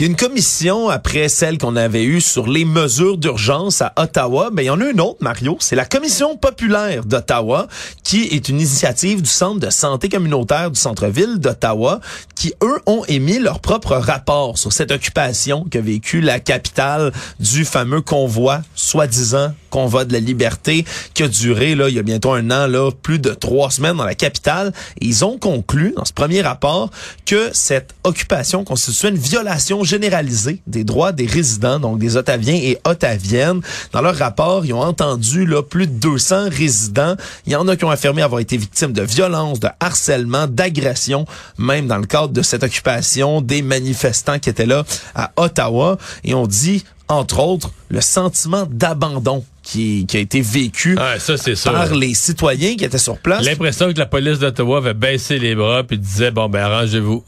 Il 0.00 0.04
y 0.04 0.06
a 0.06 0.10
une 0.10 0.16
commission 0.16 0.88
après 0.88 1.28
celle 1.28 1.58
qu'on 1.58 1.74
avait 1.74 2.04
eue 2.04 2.20
sur 2.20 2.46
les 2.46 2.64
mesures 2.64 3.18
d'urgence 3.18 3.82
à 3.82 3.92
Ottawa. 3.96 4.50
Ben, 4.52 4.62
il 4.62 4.66
y 4.66 4.70
en 4.70 4.80
a 4.80 4.88
une 4.88 5.00
autre, 5.00 5.18
Mario. 5.22 5.56
C'est 5.58 5.74
la 5.74 5.86
commission 5.86 6.36
populaire 6.36 7.04
d'Ottawa, 7.04 7.66
qui 8.04 8.22
est 8.28 8.48
une 8.48 8.60
initiative 8.60 9.22
du 9.22 9.28
Centre 9.28 9.58
de 9.58 9.70
santé 9.70 10.08
communautaire 10.08 10.70
du 10.70 10.78
centre-ville 10.78 11.40
d'Ottawa, 11.40 11.98
qui, 12.38 12.54
eux, 12.62 12.80
ont 12.86 13.04
émis 13.08 13.40
leur 13.40 13.58
propre 13.58 13.96
rapport 13.96 14.58
sur 14.58 14.72
cette 14.72 14.92
occupation 14.92 15.66
qu'a 15.68 15.80
vécu 15.80 16.20
la 16.20 16.38
capitale 16.38 17.12
du 17.40 17.64
fameux 17.64 18.00
convoi, 18.00 18.62
soi-disant 18.76 19.52
convoi 19.70 20.04
de 20.04 20.12
la 20.12 20.20
liberté, 20.20 20.84
qui 21.14 21.24
a 21.24 21.28
duré, 21.28 21.74
là, 21.74 21.88
il 21.88 21.96
y 21.96 21.98
a 21.98 22.02
bientôt 22.02 22.32
un 22.32 22.50
an, 22.50 22.66
là, 22.66 22.90
plus 22.90 23.18
de 23.18 23.30
trois 23.30 23.70
semaines 23.70 23.96
dans 23.96 24.04
la 24.04 24.14
capitale. 24.14 24.72
Ils 25.00 25.24
ont 25.24 25.36
conclu, 25.36 25.92
dans 25.96 26.04
ce 26.04 26.12
premier 26.12 26.40
rapport, 26.40 26.90
que 27.26 27.50
cette 27.52 27.94
occupation 28.04 28.64
constituait 28.64 29.10
une 29.10 29.18
violation 29.18 29.84
généralisée 29.84 30.62
des 30.66 30.84
droits 30.84 31.12
des 31.12 31.26
résidents, 31.26 31.80
donc 31.80 31.98
des 31.98 32.16
Ottaviens 32.16 32.54
et 32.54 32.78
Ottaviennes. 32.84 33.60
Dans 33.92 34.00
leur 34.00 34.16
rapport, 34.16 34.64
ils 34.64 34.72
ont 34.72 34.80
entendu 34.80 35.44
là, 35.44 35.62
plus 35.62 35.86
de 35.86 35.92
200 35.92 36.48
résidents. 36.50 37.16
Il 37.46 37.52
y 37.52 37.56
en 37.56 37.68
a 37.68 37.76
qui 37.76 37.84
ont 37.84 37.90
affirmé 37.90 38.22
avoir 38.22 38.40
été 38.40 38.56
victimes 38.56 38.92
de 38.92 39.02
violences, 39.02 39.60
de 39.60 39.68
harcèlement, 39.80 40.46
d'agressions, 40.46 41.26
même 41.58 41.88
dans 41.88 41.98
le 41.98 42.06
cadre 42.06 42.27
de 42.32 42.42
cette 42.42 42.62
occupation 42.62 43.40
des 43.40 43.62
manifestants 43.62 44.38
qui 44.38 44.50
étaient 44.50 44.66
là 44.66 44.84
à 45.14 45.32
Ottawa. 45.36 45.98
Et 46.24 46.34
on 46.34 46.46
dit, 46.46 46.84
entre 47.08 47.40
autres, 47.40 47.70
le 47.88 48.00
sentiment 48.00 48.66
d'abandon 48.70 49.44
qui, 49.70 50.06
qui 50.06 50.16
a 50.16 50.20
été 50.20 50.40
vécu 50.40 50.96
Ah, 50.98 51.18
ça, 51.18 51.36
c'est 51.36 51.54
ça. 51.54 51.70
par 51.72 51.94
les 51.94 52.14
citoyens 52.14 52.74
qui 52.74 52.84
étaient 52.84 52.96
sur 52.96 53.18
place. 53.18 53.44
L'impression 53.44 53.92
que 53.92 53.98
la 53.98 54.06
police 54.06 54.38
d'Ottawa 54.38 54.78
avait 54.78 54.94
baissé 54.94 55.38
les 55.38 55.54
bras 55.54 55.84
puis 55.84 55.98
disait 55.98 56.30
bon 56.30 56.48
ben 56.48 56.60
arrangez-vous. 56.60 57.22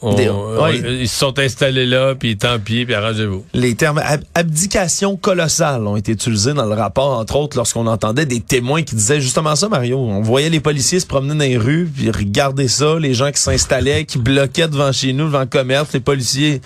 Ils 1.00 1.08
se 1.08 1.18
sont 1.18 1.38
installés 1.38 1.84
là 1.86 2.14
puis 2.14 2.36
tant 2.38 2.58
pis 2.58 2.84
puis 2.86 2.94
arrangez-vous. 2.94 3.44
Les 3.52 3.74
termes 3.74 3.98
ab- 3.98 4.24
abdication 4.34 5.16
colossale 5.16 5.86
ont 5.86 5.96
été 5.96 6.12
utilisés 6.12 6.54
dans 6.54 6.64
le 6.66 6.74
rapport, 6.74 7.18
entre 7.18 7.36
autres, 7.36 7.56
lorsqu'on 7.56 7.86
entendait 7.86 8.26
des 8.26 8.40
témoins 8.40 8.82
qui 8.82 8.94
disaient 8.94 9.20
justement 9.20 9.54
ça, 9.56 9.68
Mario. 9.68 9.98
On 9.98 10.22
voyait 10.22 10.48
les 10.50 10.60
policiers 10.60 11.00
se 11.00 11.06
promener 11.06 11.34
dans 11.34 11.40
les 11.44 11.58
rues, 11.58 11.90
puis 11.94 12.10
regarder 12.10 12.68
ça, 12.68 12.98
les 12.98 13.12
gens 13.14 13.30
qui 13.30 13.40
s'installaient, 13.40 14.04
qui 14.04 14.18
bloquaient 14.18 14.68
devant 14.68 14.92
chez 14.92 15.12
nous, 15.12 15.26
devant 15.26 15.40
le 15.40 15.46
commerce, 15.46 15.92
les 15.92 16.00
policiers 16.00 16.60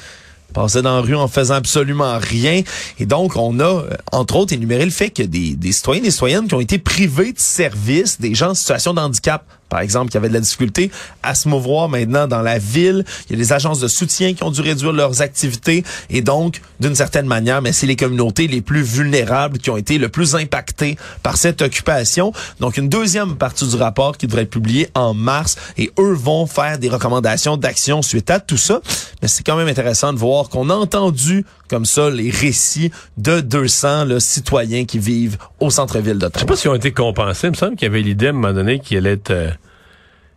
passaient 0.55 0.81
dans 0.81 0.97
la 0.97 1.03
rue 1.03 1.15
en 1.15 1.29
faisant 1.29 1.55
absolument 1.55 2.19
rien. 2.19 2.63
Et 2.99 3.05
donc, 3.05 3.37
on 3.37 3.61
a, 3.61 3.65
euh, 3.65 3.91
entre 4.13 4.37
autres, 4.37 4.55
énuméré 4.55 4.87
le 4.87 4.91
fait 4.91 5.11
que 5.11 5.23
des, 5.23 5.55
des 5.55 5.73
citoyens 5.73 6.01
et 6.01 6.05
des 6.05 6.11
citoyennes 6.11 6.49
qui 6.49 6.55
ont 6.55 6.61
été 6.61 6.79
privés 6.79 7.33
de 7.33 7.39
services, 7.39 8.19
des 8.21 8.35
gens 8.35 8.51
en 8.51 8.55
situation 8.55 8.95
de 8.95 9.01
handicap, 9.01 9.45
par 9.69 9.81
exemple, 9.81 10.11
qui 10.11 10.17
avaient 10.17 10.29
de 10.29 10.35
la 10.35 10.41
difficulté 10.41 10.91
à 11.23 11.35
se 11.35 11.49
mouvoir 11.49 11.89
maintenant 11.89 12.27
dans 12.27 12.43
la 12.43 12.59
ville. 12.59 13.05
Il 13.29 13.33
y 13.33 13.35
a 13.35 13.43
des 13.43 13.53
agences 13.53 13.81
de 13.81 13.89
soutien 13.89 14.35
qui 14.35 14.43
ont 14.45 14.51
dû 14.51 14.61
réduire 14.61 14.93
leurs 14.93 15.23
activités. 15.23 15.85
Et 16.11 16.21
donc, 16.21 16.61
d'une 16.81 16.95
certaine 16.95 17.27
manière, 17.27 17.63
mais 17.63 17.73
c'est 17.73 17.87
les 17.87 17.97
communautés 17.97 18.47
les 18.47 18.61
plus 18.61 18.83
vulnérables 18.83 19.59
qui 19.59 19.71
ont 19.71 19.77
été 19.77 19.99
le 19.99 20.09
plus 20.09 20.35
impactées 20.35 20.97
par 21.23 21.37
cette 21.37 21.63
occupation. 21.63 22.33
Donc, 22.61 22.77
une 22.77 22.89
deuxième 22.89 23.37
partie 23.37 23.67
du 23.67 23.77
rapport 23.77 24.17
qui 24.17 24.27
devrait 24.27 24.43
être 24.43 24.51
publiée 24.51 24.89
en 24.95 25.15
mars. 25.15 25.57
Et 25.77 25.91
eux 25.99 26.15
vont 26.15 26.47
faire 26.47 26.79
des 26.79 26.89
recommandations 26.89 27.57
d'action 27.57 28.03
suite 28.03 28.31
à 28.31 28.41
tout 28.41 28.57
ça. 28.57 28.81
Mais 29.23 29.29
c'est 29.29 29.45
quand 29.45 29.57
même 29.57 29.69
intéressant 29.69 30.13
de 30.13 30.19
voir 30.19 30.49
qu'on 30.49 30.71
a 30.71 30.75
entendu 30.75 31.45
comme 31.69 31.85
ça 31.85 32.11
les 32.11 32.31
récits 32.31 32.91
de 33.17 33.41
200 33.41 34.05
là, 34.07 34.21
citoyens 34.21 34.85
qui 34.85 34.99
vivent 34.99 35.39
au 35.61 35.71
centre-ville 35.71 36.15
Je 36.15 36.19
sais 36.19 36.19
d'Ottawa. 36.19 36.47
pas 36.47 36.57
s'ils 36.57 36.71
ont 36.71 36.75
été 36.75 36.93
compensés. 36.93 37.49
Il 37.49 37.51
me 37.51 37.57
semble 37.57 37.77
qu'il 37.77 37.87
y 37.87 37.91
avait 37.91 38.03
l'idée 38.03 38.27
à 38.27 38.31
un 38.31 38.33
moment 38.33 38.53
donné 38.53 38.81
qu'il 38.81 38.99
allait 38.99 39.13
être... 39.15 39.33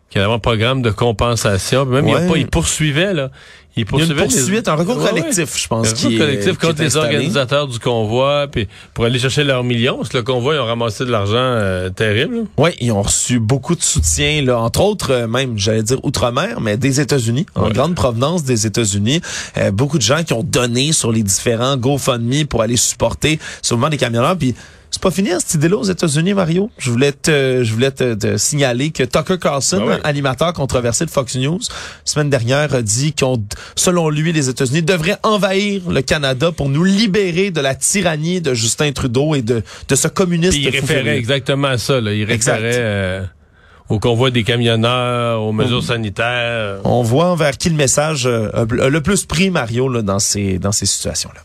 qu'il 0.09 0.19
allait 0.19 0.25
avoir 0.25 0.37
un 0.37 0.39
programme 0.39 0.81
de 0.81 0.89
compensation. 0.91 1.85
Même, 1.85 2.07
il, 2.07 2.11
y 2.11 2.15
a 2.15 2.19
Ouais. 2.21 2.27
pas, 2.27 2.37
il 2.37 2.47
poursuivait, 2.47 3.13
là. 3.13 3.29
Il 3.75 3.81
Il 3.81 3.83
y 3.83 3.83
a 3.83 3.83
une 3.83 3.89
poursuivait 4.07 4.21
les- 4.21 4.27
poursuite, 4.27 4.67
un 4.69 4.73
recours 4.75 4.97
Ouais, 4.97 5.03
ouais. 5.03 5.09
collectif, 5.21 5.55
je 5.55 5.67
pense, 5.67 5.89
Un 5.89 5.93
qui 5.93 6.05
recours 6.07 6.19
collectif 6.19 6.47
est 6.53 6.59
contre 6.65 6.81
les 6.81 6.97
organisateurs 6.97 7.67
du 7.67 7.77
convoi, 7.77 8.47
puis 8.51 8.67
pour 8.95 9.05
aller 9.05 9.19
chercher 9.19 9.43
leurs 9.43 9.63
millions. 9.63 9.97
Parce 9.97 10.09
que 10.09 10.17
le 10.17 10.23
convoi, 10.23 10.55
ils 10.55 10.59
ont 10.59 10.65
ramassé 10.65 11.05
de 11.05 11.11
l'argent 11.11 11.35
euh, 11.37 11.89
terrible. 11.91 12.45
Oui, 12.57 12.71
ils 12.79 12.91
ont 12.91 13.03
reçu 13.03 13.39
beaucoup 13.39 13.75
de 13.75 13.83
soutien, 13.83 14.41
là, 14.41 14.57
entre 14.57 14.81
autres, 14.81 15.11
euh, 15.11 15.27
même, 15.27 15.59
j'allais 15.59 15.83
dire 15.83 15.99
outre-mer, 16.03 16.59
mais 16.59 16.75
des 16.77 16.99
États-Unis, 17.01 17.45
en 17.53 17.65
Ouais. 17.65 17.71
grande 17.73 17.93
provenance 17.93 18.43
des 18.43 18.65
États-Unis. 18.65 19.21
Euh, 19.59 19.69
beaucoup 19.69 19.97
de 19.99 20.03
gens 20.03 20.23
qui 20.23 20.33
ont 20.33 20.43
donné 20.43 20.91
sur 20.91 21.11
les 21.11 21.21
différents 21.21 21.77
GoFundMe 21.77 22.45
pour 22.47 22.63
aller 22.63 22.77
supporter 22.77 23.37
souvent 23.61 23.89
des 23.89 23.97
camionneurs. 23.97 24.37
Puis 24.39 24.55
c'est 24.98 25.04
pas 25.04 25.12
fini 25.12 25.30
hein, 25.32 25.38
cette 25.39 25.54
idée-là 25.54 25.77
aux 25.77 25.84
États-Unis, 25.84 26.34
Mario? 26.34 26.72
Je 26.80 26.89
voulais 26.89 27.12
te, 27.12 27.62
je 27.63 27.72
voulais 27.72 27.92
te, 27.92 28.16
te 28.16 28.36
signaler 28.38 28.89
que 28.89 29.04
Tucker 29.04 29.38
Carlson, 29.38 29.77
Ben 29.77 29.86
ouais. 29.89 30.00
animateur 30.04 30.54
controversé 30.54 31.06
de 31.06 31.12
Fox 31.12 31.36
News, 31.36 31.60
semaine 32.04 32.32
dernière 32.32 32.74
a 32.74 32.82
dit 32.82 33.13
qu'on, 33.13 33.39
selon 33.75 34.10
lui, 34.10 34.34
les 34.34 34.50
États-Unis 34.50 34.82
devraient 34.82 35.20
envahir 35.22 35.88
le 35.88 36.01
Canada 36.01 36.51
pour 36.51 36.68
nous 36.70 36.84
libérer 36.84 37.51
de 37.51 37.62
la 37.62 37.75
tyrannie 37.75 38.42
de 38.42 38.56
Justin 38.56 38.92
Trudeau 38.92 39.36
et 39.36 39.44
de, 39.44 39.62
de 39.88 39.96
ce 39.96 40.08
communiste. 40.08 40.54
Puis 40.54 40.63
il 40.63 40.70
référait 40.70 41.16
exactement 41.16 41.68
à 41.68 41.77
ça. 41.77 42.01
Là. 42.01 42.13
Il 42.13 42.24
référait 42.24 42.72
euh, 42.77 43.24
au 43.89 44.00
convoi 44.00 44.32
des 44.32 44.44
camionneurs, 44.44 45.44
aux 45.44 45.54
mesures 45.54 45.84
sanitaires. 45.84 46.80
On 46.86 47.04
voit 47.04 47.36
vers 47.36 47.56
qui 47.56 47.70
le 47.70 47.75
message 47.75 48.25
euh, 48.25 48.50
a 48.51 48.62
a 48.62 48.89
le 48.89 49.01
plus 49.01 49.25
pris 49.25 49.51
Mario 49.51 49.89
là, 49.89 50.01
dans 50.01 50.18
ces 50.18 50.58
dans 50.58 50.72
ces 50.72 50.88
situations-là. 50.88 51.42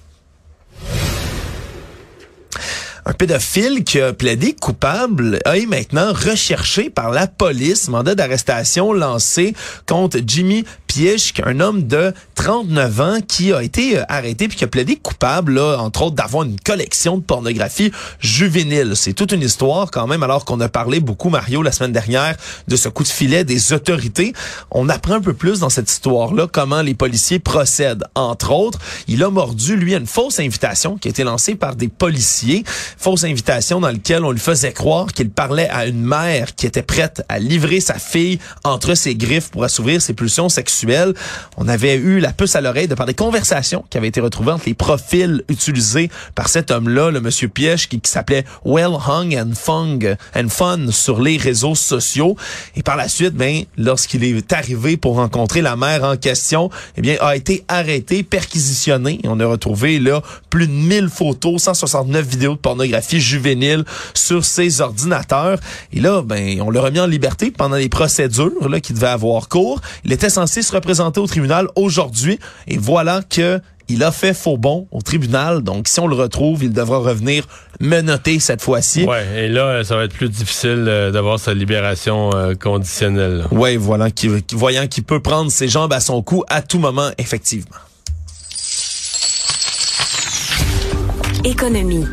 Un 3.05 3.15
pédophile 3.15 3.83
qui 3.83 4.01
a 4.01 4.13
plaidé 4.13 4.55
coupable 4.55 5.41
est 5.45 5.67
maintenant 5.67 6.13
recherché 6.13 6.89
par 6.89 7.11
la 7.11 7.27
police. 7.27 7.89
Mandat 7.89 8.15
d'arrestation 8.15 8.93
lancé 8.93 9.55
contre 9.89 10.19
Jimmy 10.25 10.65
Piechk, 10.93 11.41
un 11.47 11.59
homme 11.61 11.87
de 11.87 12.13
39 12.35 13.01
ans 13.01 13.19
qui 13.27 13.51
a 13.51 13.63
été 13.63 13.97
euh, 13.97 14.03
arrêté 14.11 14.47
puis 14.47 14.59
qui 14.59 14.65
a 14.65 14.67
plaidé 14.67 14.97
coupable, 14.97 15.55
là, 15.55 15.79
entre 15.79 16.03
autres, 16.03 16.17
d'avoir 16.17 16.45
une 16.45 16.61
collection 16.61 17.17
de 17.17 17.23
pornographie 17.23 17.91
juvénile. 18.21 18.93
C'est 18.95 19.15
toute 19.15 19.33
une 19.33 19.41
histoire 19.41 19.91
quand 19.91 20.07
même, 20.07 20.23
alors 20.23 20.45
qu'on 20.45 20.61
a 20.61 20.69
parlé 20.69 21.01
beaucoup, 21.01 21.31
Mario, 21.31 21.63
la 21.63 21.73
semaine 21.73 21.93
dernière, 21.93 22.37
de 22.69 22.77
ce 22.77 22.91
coup 22.91 23.05
de 23.05 23.09
filet 23.09 23.43
des 23.43 23.73
autorités. 23.73 24.35
On 24.71 24.91
apprend 24.91 25.15
un 25.15 25.23
peu 25.23 25.33
plus 25.33 25.61
dans 25.61 25.71
cette 25.71 25.91
histoire-là 25.91 26.47
comment 26.47 26.83
les 26.83 26.93
policiers 26.93 27.39
procèdent. 27.39 28.05
Entre 28.15 28.53
autres, 28.53 28.79
il 29.09 29.25
a 29.25 29.31
mordu, 29.31 29.77
lui, 29.77 29.95
une 29.95 30.07
fausse 30.07 30.41
invitation 30.41 30.99
qui 30.99 31.09
a 31.09 31.11
été 31.11 31.25
lancée 31.25 31.55
par 31.55 31.75
des 31.75 31.89
policiers. 31.89 32.65
Fausse 32.99 33.25
invitation 33.25 33.81
dans 33.81 33.89
laquelle 33.89 34.27
on 34.27 34.31
lui 34.31 34.41
faisait 34.41 34.75
croire 34.75 35.07
qu'il 35.07 35.31
parlait 35.31 35.71
à 35.71 35.87
une 35.87 36.03
mère 36.03 36.55
qui 36.55 36.67
était 36.67 36.83
prête 36.83 37.23
à 37.31 37.39
livrer 37.39 37.81
sa 37.81 37.95
fille 37.95 38.39
entre 38.63 38.95
ses 38.95 39.15
griffes 39.15 39.49
pour 39.51 39.65
assouvir 39.65 40.03
ses 40.03 40.13
pulsions 40.13 40.51
sexuelles. 40.51 40.82
On 41.57 41.69
avait 41.69 41.97
eu 41.97 42.19
la 42.19 42.33
puce 42.33 42.57
à 42.57 42.61
l'oreille 42.61 42.89
de 42.89 42.95
par 42.95 43.07
des 43.07 43.15
conversations 43.15 43.85
qui 43.91 43.99
avaient 43.99 44.09
été 44.09 44.21
retrouvées 44.21 44.53
entre 44.53 44.65
les 44.67 44.75
profils 44.75 45.43
utilisés 45.49 46.11
par 46.35 46.49
cet 46.49 46.71
homme-là, 46.71 47.11
le 47.11 47.21
monsieur 47.21 47.49
Piège, 47.49 47.89
qui, 47.89 48.01
s'appelait 48.05 48.45
Well 48.65 48.93
Hung 49.07 49.35
and 49.37 49.55
Fung 49.55 50.17
and 50.37 50.49
Fun 50.49 50.91
sur 50.91 51.21
les 51.21 51.37
réseaux 51.37 51.75
sociaux. 51.75 52.37
Et 52.77 52.83
par 52.83 52.97
la 52.97 53.09
suite, 53.09 53.35
ben, 53.35 53.63
lorsqu'il 53.77 54.25
est 54.25 54.53
arrivé 54.53 54.97
pour 54.97 55.17
rencontrer 55.17 55.63
la 55.63 55.77
mère 55.77 56.05
en 56.05 56.17
question, 56.17 56.71
eh 56.97 57.01
bien, 57.01 57.17
a 57.21 57.37
été 57.37 57.65
arrêté, 57.69 58.23
perquisitionné. 58.23 59.21
On 59.25 59.41
a 59.41 59.47
retrouvé 59.47 59.99
là 59.99 60.23
plus 60.51 60.67
de 60.67 60.73
1000 60.73 61.09
photos, 61.09 61.63
169 61.63 62.27
vidéos 62.27 62.55
de 62.55 62.59
pornographie 62.59 63.21
juvénile 63.21 63.85
sur 64.15 64.45
ses 64.45 64.81
ordinateurs. 64.81 65.59
Et 65.93 66.01
là, 66.01 66.23
ben, 66.23 66.61
on 66.61 66.71
l'a 66.71 66.81
remis 66.81 67.01
en 67.01 67.07
liberté 67.07 67.51
pendant 67.51 67.77
les 67.77 67.89
procédures 67.89 68.69
là 68.69 68.81
qui 68.81 68.93
devaient 68.93 69.07
avoir 69.07 69.49
cours. 69.49 69.81
Il 70.05 70.13
était 70.13 70.31
censé 70.31 70.63
représenter 70.73 71.21
au 71.21 71.27
tribunal 71.27 71.69
aujourd'hui. 71.77 72.39
Et 72.67 72.79
voilà 72.79 73.21
que 73.29 73.61
il 73.89 74.03
a 74.05 74.13
fait 74.13 74.33
faux 74.33 74.57
bon 74.57 74.87
au 74.91 75.03
tribunal. 75.03 75.61
Donc, 75.63 75.87
si 75.89 76.01
on 76.01 76.07
le 76.07 76.15
retrouve, 76.15 76.63
il 76.65 76.73
devra 76.73 76.99
revenir 76.99 77.45
menotter 77.81 78.39
cette 78.41 78.63
fois-ci. 78.63 79.05
Ouais, 79.05 79.45
et 79.45 79.49
là, 79.49 79.85
ça 79.85 79.97
va 79.97 80.05
être 80.05 80.15
plus 80.15 80.31
difficile 80.31 80.85
euh, 80.89 81.11
d'avoir 81.11 81.39
sa 81.39 81.53
libération 81.53 82.31
euh, 82.35 82.55
conditionnelle. 82.55 83.45
Ouais, 83.51 83.77
voilà, 83.77 84.11
qui, 84.11 84.29
qui- 84.45 84.55
voyant 84.55 84.87
qu'il 84.87 85.03
peut 85.05 85.21
prendre 85.21 85.51
ses 85.51 85.69
jambes 85.69 85.93
à 85.93 86.01
son 86.01 86.23
cou 86.23 86.45
à 86.49 86.63
tout 86.63 86.79
moment, 86.79 87.11
effectivement. 87.19 87.67
Économie. 91.45 92.07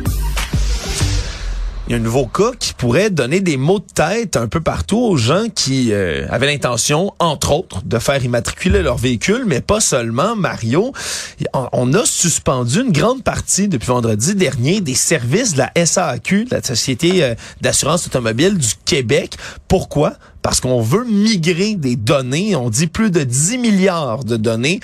Il 1.90 1.94
y 1.94 1.96
a 1.96 1.98
un 1.98 2.04
nouveau 2.04 2.28
cas 2.28 2.52
qui 2.60 2.76
pourrait 2.76 3.10
donner 3.10 3.40
des 3.40 3.58
maux 3.58 3.80
de 3.80 3.86
tête 3.96 4.38
un 4.38 4.48
peu 4.48 4.62
partout 4.62 5.00
aux 5.00 5.18
gens 5.18 5.46
qui 5.54 5.92
euh, 5.92 6.28
avaient 6.30 6.46
l'intention, 6.46 7.14
entre 7.18 7.52
autres, 7.52 7.82
de 7.84 7.98
faire 7.98 8.24
immatriculer 8.24 8.84
leur 8.84 8.98
véhicule, 8.98 9.46
mais 9.48 9.60
pas 9.60 9.80
seulement. 9.80 10.36
Mario, 10.36 10.94
on- 11.74 11.94
a 11.96 12.06
suspendu 12.06 12.82
une 12.82 12.92
grande 12.92 13.24
partie 13.24 13.68
depuis 13.68 13.88
vendredi 13.88 14.36
dernier 14.36 14.82
des 14.82 14.94
services 14.94 15.54
de 15.54 15.58
la 15.58 15.72
de 15.74 16.48
la 16.52 16.62
Société 16.62 17.24
euh, 17.24 17.34
d'assurance 17.62 18.06
automobile 18.06 18.60
du 18.60 18.70
Québec. 18.86 19.34
Pourquoi? 19.68 20.14
Parce 20.42 20.62
qu'on 20.62 20.82
veut 20.82 21.04
migrer 21.04 21.76
des 21.76 21.98
données, 21.98 22.56
on 22.56 22.70
dit 22.70 22.88
plus 22.88 23.12
de 23.12 23.24
10 23.24 23.58
milliards 23.58 24.24
de 24.24 24.38
données, 24.38 24.80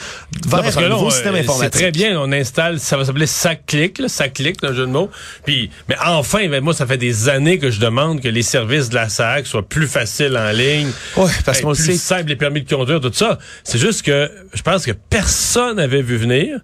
vers 0.48 0.58
Non, 0.58 0.64
parce 0.64 0.76
que 0.76 0.80
un 0.80 0.84
là, 0.84 0.90
nouveau 0.90 1.08
on, 1.08 1.10
système 1.12 1.36
euh, 1.36 1.40
informatique. 1.40 1.70
C'est 1.74 1.80
très 1.80 1.92
bien, 1.92 2.20
on 2.20 2.32
installe, 2.34 2.80
ça 2.80 2.98
va 2.98 3.06
s'appeler 3.06 3.26
SACLIC, 3.26 4.00
là, 4.00 4.10
SACLIC, 4.10 4.64
un 4.64 4.74
jeu 4.74 4.86
de 4.86 4.92
mots. 4.92 5.10
Puis, 5.46 5.70
mais 5.88 5.96
enfin, 6.06 6.48
ben, 6.50 6.62
moi, 6.62 6.74
ça 6.74 6.86
fait 6.86 6.98
des 6.98 7.30
années 7.30 7.58
que 7.58 7.72
je 7.72 7.80
demande 7.80 8.22
que 8.22 8.28
les 8.28 8.42
services 8.42 8.90
de 8.90 8.96
la 8.96 9.08
SAC 9.08 9.48
soient 9.48 9.68
plus 9.68 9.88
faciles 9.88 10.38
en 10.38 10.52
ligne. 10.52 10.90
Ouais, 11.16 11.32
parce 11.46 11.62
qu'on 11.62 11.70
le 11.72 11.76
plus 11.76 12.00
simple, 12.02 12.30
les 12.30 12.36
permis 12.36 12.62
de 12.62 12.70
conduire, 12.70 13.00
tout 13.00 13.14
ça. 13.14 13.40
C'est 13.64 13.80
juste 13.80 14.02
que 14.02 14.30
je 14.54 14.62
pense 14.62 14.86
que 14.86 14.92
personne 14.92 15.78
n'avait 15.78 16.02
vu 16.02 16.18
venir. 16.18 16.60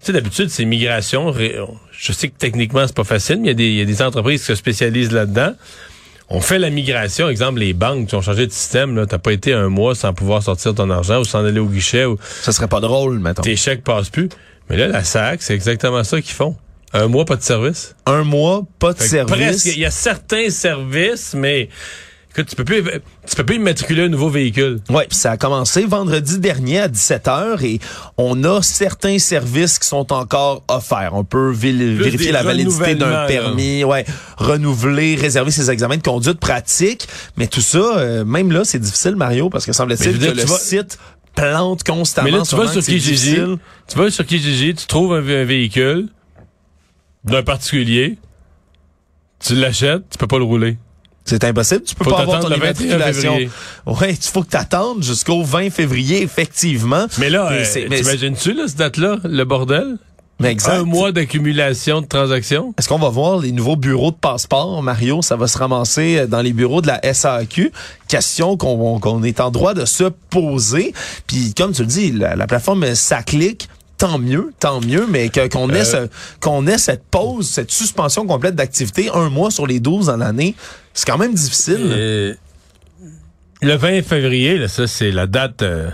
Tu 0.00 0.06
sais, 0.08 0.12
d'habitude, 0.12 0.50
c'est 0.50 0.66
migration. 0.66 1.34
Je 1.92 2.12
sais 2.12 2.28
que 2.28 2.36
techniquement, 2.36 2.86
c'est 2.86 2.94
pas 2.94 3.04
facile, 3.04 3.36
mais 3.40 3.46
il 3.46 3.48
y 3.48 3.50
a 3.50 3.54
des- 3.54 3.68
il 3.70 3.76
y, 3.76 3.80
a 3.80 3.86
des 3.86 4.02
entreprises 4.02 4.40
qui 4.40 4.46
se 4.48 4.54
spécialisent 4.54 5.12
là-dedans. 5.12 5.54
On 6.30 6.40
fait 6.40 6.58
la 6.58 6.70
migration, 6.70 7.28
exemple, 7.28 7.60
les 7.60 7.74
banques 7.74 8.08
qui 8.08 8.14
ont 8.14 8.22
changé 8.22 8.46
de 8.46 8.52
système, 8.52 8.96
là, 8.96 9.06
t'as 9.06 9.18
pas 9.18 9.32
été 9.32 9.52
un 9.52 9.68
mois 9.68 9.94
sans 9.94 10.14
pouvoir 10.14 10.42
sortir 10.42 10.74
ton 10.74 10.88
argent 10.90 11.20
ou 11.20 11.24
sans 11.24 11.44
aller 11.44 11.60
au 11.60 11.66
guichet 11.66 12.06
ou 12.06 12.18
Ça 12.42 12.50
serait 12.52 12.68
pas 12.68 12.80
drôle, 12.80 13.18
mettons. 13.18 13.42
tes 13.42 13.56
chèques 13.56 13.84
passent 13.84 14.08
plus. 14.08 14.28
Mais 14.70 14.76
là, 14.78 14.88
la 14.88 15.04
SAC, 15.04 15.42
c'est 15.42 15.54
exactement 15.54 16.02
ça 16.02 16.20
qu'ils 16.22 16.34
font. 16.34 16.56
Un 16.94 17.08
mois, 17.08 17.24
pas 17.24 17.36
de 17.36 17.42
service. 17.42 17.94
Un 18.06 18.22
mois, 18.22 18.62
pas 18.78 18.92
de 18.94 18.98
Fait 18.98 19.08
service. 19.08 19.36
Presque. 19.36 19.66
Il 19.66 19.80
y 19.80 19.84
a 19.84 19.90
certains 19.90 20.48
services, 20.48 21.34
mais 21.36 21.68
écoute, 22.36 22.48
tu 22.48 22.56
peux 22.56 22.64
plus, 22.64 22.82
tu 23.26 23.36
peux 23.36 23.44
plus 23.44 23.56
immatriculer 23.56 24.02
un 24.02 24.08
nouveau 24.08 24.28
véhicule. 24.28 24.80
Oui, 24.90 25.04
ça 25.10 25.32
a 25.32 25.36
commencé 25.36 25.84
vendredi 25.84 26.38
dernier 26.38 26.80
à 26.80 26.88
17h 26.88 27.64
et 27.64 27.80
on 28.18 28.42
a 28.44 28.60
certains 28.62 29.18
services 29.18 29.78
qui 29.78 29.86
sont 29.88 30.12
encore 30.12 30.62
offerts. 30.68 31.10
On 31.14 31.24
peut 31.24 31.52
vé- 31.52 31.72
vérifier 31.96 32.32
la 32.32 32.42
validité 32.42 32.94
d'un 32.96 33.26
permis, 33.26 33.84
ouais, 33.84 34.04
renouveler, 34.36 35.14
réserver 35.14 35.50
ses 35.50 35.70
examens 35.70 35.96
de 35.96 36.02
conduite 36.02 36.40
pratique, 36.40 37.06
mais 37.36 37.46
tout 37.46 37.60
ça, 37.60 37.78
euh, 37.98 38.24
même 38.24 38.50
là, 38.52 38.64
c'est 38.64 38.78
difficile, 38.80 39.16
Mario, 39.16 39.48
parce 39.50 39.64
que 39.66 39.72
semble-t-il 39.72 40.18
que 40.18 40.24
le 40.36 40.42
vas- 40.44 40.58
site 40.58 40.98
plante 41.34 41.82
constamment. 41.84 42.24
Mais 42.30 42.36
là, 42.36 42.42
tu 42.44 42.54
vas 42.56 42.66
sur 42.72 42.80
que 42.80 42.86
Kijiji, 42.86 43.36
tu 43.88 43.98
vas 43.98 44.10
sur 44.10 44.24
Kijiji, 44.26 44.74
tu 44.74 44.86
trouves 44.86 45.14
un, 45.14 45.18
un 45.18 45.44
véhicule 45.44 46.08
d'un 47.24 47.42
particulier, 47.42 48.18
tu 49.40 49.54
l'achètes, 49.54 50.02
tu 50.10 50.18
peux 50.18 50.26
pas 50.26 50.38
le 50.38 50.44
rouler. 50.44 50.78
C'est 51.24 51.42
impossible. 51.44 51.82
Tu 51.82 51.94
peux 51.94 52.04
Faut 52.04 52.10
pas 52.10 52.20
avoir 52.20 52.40
ton 52.40 52.48
t'attendre 52.48 52.62
le 52.62 52.72
21 52.72 52.84
immatriculation. 52.96 53.38
Ouais, 53.86 54.10
il 54.12 54.16
faut 54.30 54.42
que 54.42 54.50
tu 54.50 54.56
attendes 54.56 55.02
jusqu'au 55.02 55.42
20 55.42 55.70
février, 55.70 56.22
effectivement. 56.22 57.06
Mais 57.18 57.30
là, 57.30 57.50
euh, 57.50 57.64
t'imagines-tu, 57.64 58.52
là, 58.52 58.64
cette 58.66 58.76
date-là, 58.76 59.18
le 59.24 59.44
bordel? 59.44 59.96
Mais 60.40 60.50
exact. 60.50 60.72
Un 60.72 60.84
mois 60.84 61.12
d'accumulation 61.12 62.00
de 62.00 62.06
transactions? 62.06 62.74
Est-ce 62.76 62.88
qu'on 62.88 62.98
va 62.98 63.08
voir 63.08 63.38
les 63.38 63.52
nouveaux 63.52 63.76
bureaux 63.76 64.10
de 64.10 64.16
passeport, 64.16 64.82
Mario? 64.82 65.22
Ça 65.22 65.36
va 65.36 65.46
se 65.46 65.56
ramasser 65.56 66.18
euh, 66.18 66.26
dans 66.26 66.42
les 66.42 66.52
bureaux 66.52 66.82
de 66.82 66.88
la 66.88 67.00
SAQ. 67.14 67.72
Question 68.08 68.56
qu'on 68.56 69.22
est 69.22 69.40
en 69.40 69.50
droit 69.50 69.74
de 69.74 69.84
se 69.84 70.04
poser. 70.30 70.92
Puis, 71.26 71.54
comme 71.56 71.72
tu 71.72 71.82
le 71.82 71.88
dis, 71.88 72.10
la, 72.10 72.36
la 72.36 72.46
plateforme 72.46 72.94
SACLIC, 72.94 73.68
tant 74.08 74.18
mieux, 74.18 74.52
tant 74.60 74.80
mieux, 74.80 75.06
mais 75.08 75.30
qu'on 75.50 75.70
ait, 75.70 75.80
Euh. 75.80 76.06
ce- 76.06 76.38
qu'on 76.40 76.66
ait 76.66 76.76
cette 76.78 77.04
pause, 77.04 77.48
cette 77.48 77.70
suspension 77.70 78.26
complète 78.26 78.54
d'activité, 78.54 79.08
un 79.14 79.30
mois 79.30 79.50
sur 79.50 79.66
les 79.66 79.80
12 79.80 80.06
dans 80.06 80.16
l'année, 80.18 80.54
c'est 80.92 81.06
quand 81.06 81.16
même 81.18 81.32
difficile. 81.34 81.78
Euh, 81.80 82.34
le 83.62 83.74
20 83.76 84.02
février, 84.02 84.58
là, 84.58 84.68
ça, 84.68 84.86
c'est 84.86 85.10
la 85.10 85.26
date 85.26 85.62
euh, 85.62 85.88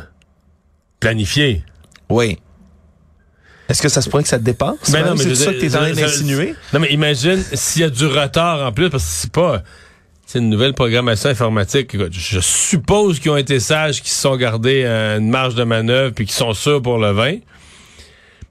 planifiée. 0.99 1.63
Oui. 2.09 2.39
Est-ce 3.69 3.81
que 3.83 3.89
ça 3.89 4.03
se 4.03 4.11
pourrait 4.11 4.25
que 4.25 4.29
ça 4.29 4.39
te 4.41 4.45
dépasse? 4.45 4.91
Ben 4.91 5.05
non, 5.07 5.15
mais 5.15 5.23
c'est 5.23 5.35
ça 5.37 5.53
que 5.53 5.61
t'es 5.61 5.77
en 5.77 5.79
train 5.81 5.93
d'insinuer? 5.93 6.55
Non, 6.73 6.81
mais 6.81 6.89
imagine 6.93 7.41
s'il 7.55 7.83
y 7.83 7.85
a 7.85 7.91
du 7.91 8.07
retard 8.07 8.67
en 8.67 8.73
plus, 8.73 8.91
parce 8.91 9.05
que 9.05 9.11
c'est 9.11 9.33
pas. 9.33 9.63
C'est 10.27 10.39
une 10.41 10.49
nouvelle 10.51 10.75
programmation 10.75 11.29
informatique. 11.31 11.97
Je 12.13 12.41
suppose 12.41 13.19
qu'ils 13.21 13.31
ont 13.33 13.37
été 13.37 13.59
sages, 13.61 14.01
qu'ils 14.01 14.11
se 14.11 14.21
sont 14.21 14.37
gardés 14.37 14.85
une 14.85 15.29
marge 15.29 15.55
de 15.57 15.63
manœuvre, 15.65 16.13
puis 16.15 16.25
qu'ils 16.25 16.35
sont 16.35 16.53
sûrs 16.55 16.83
pour 16.83 16.99
le 16.99 17.11
20. 17.13 17.39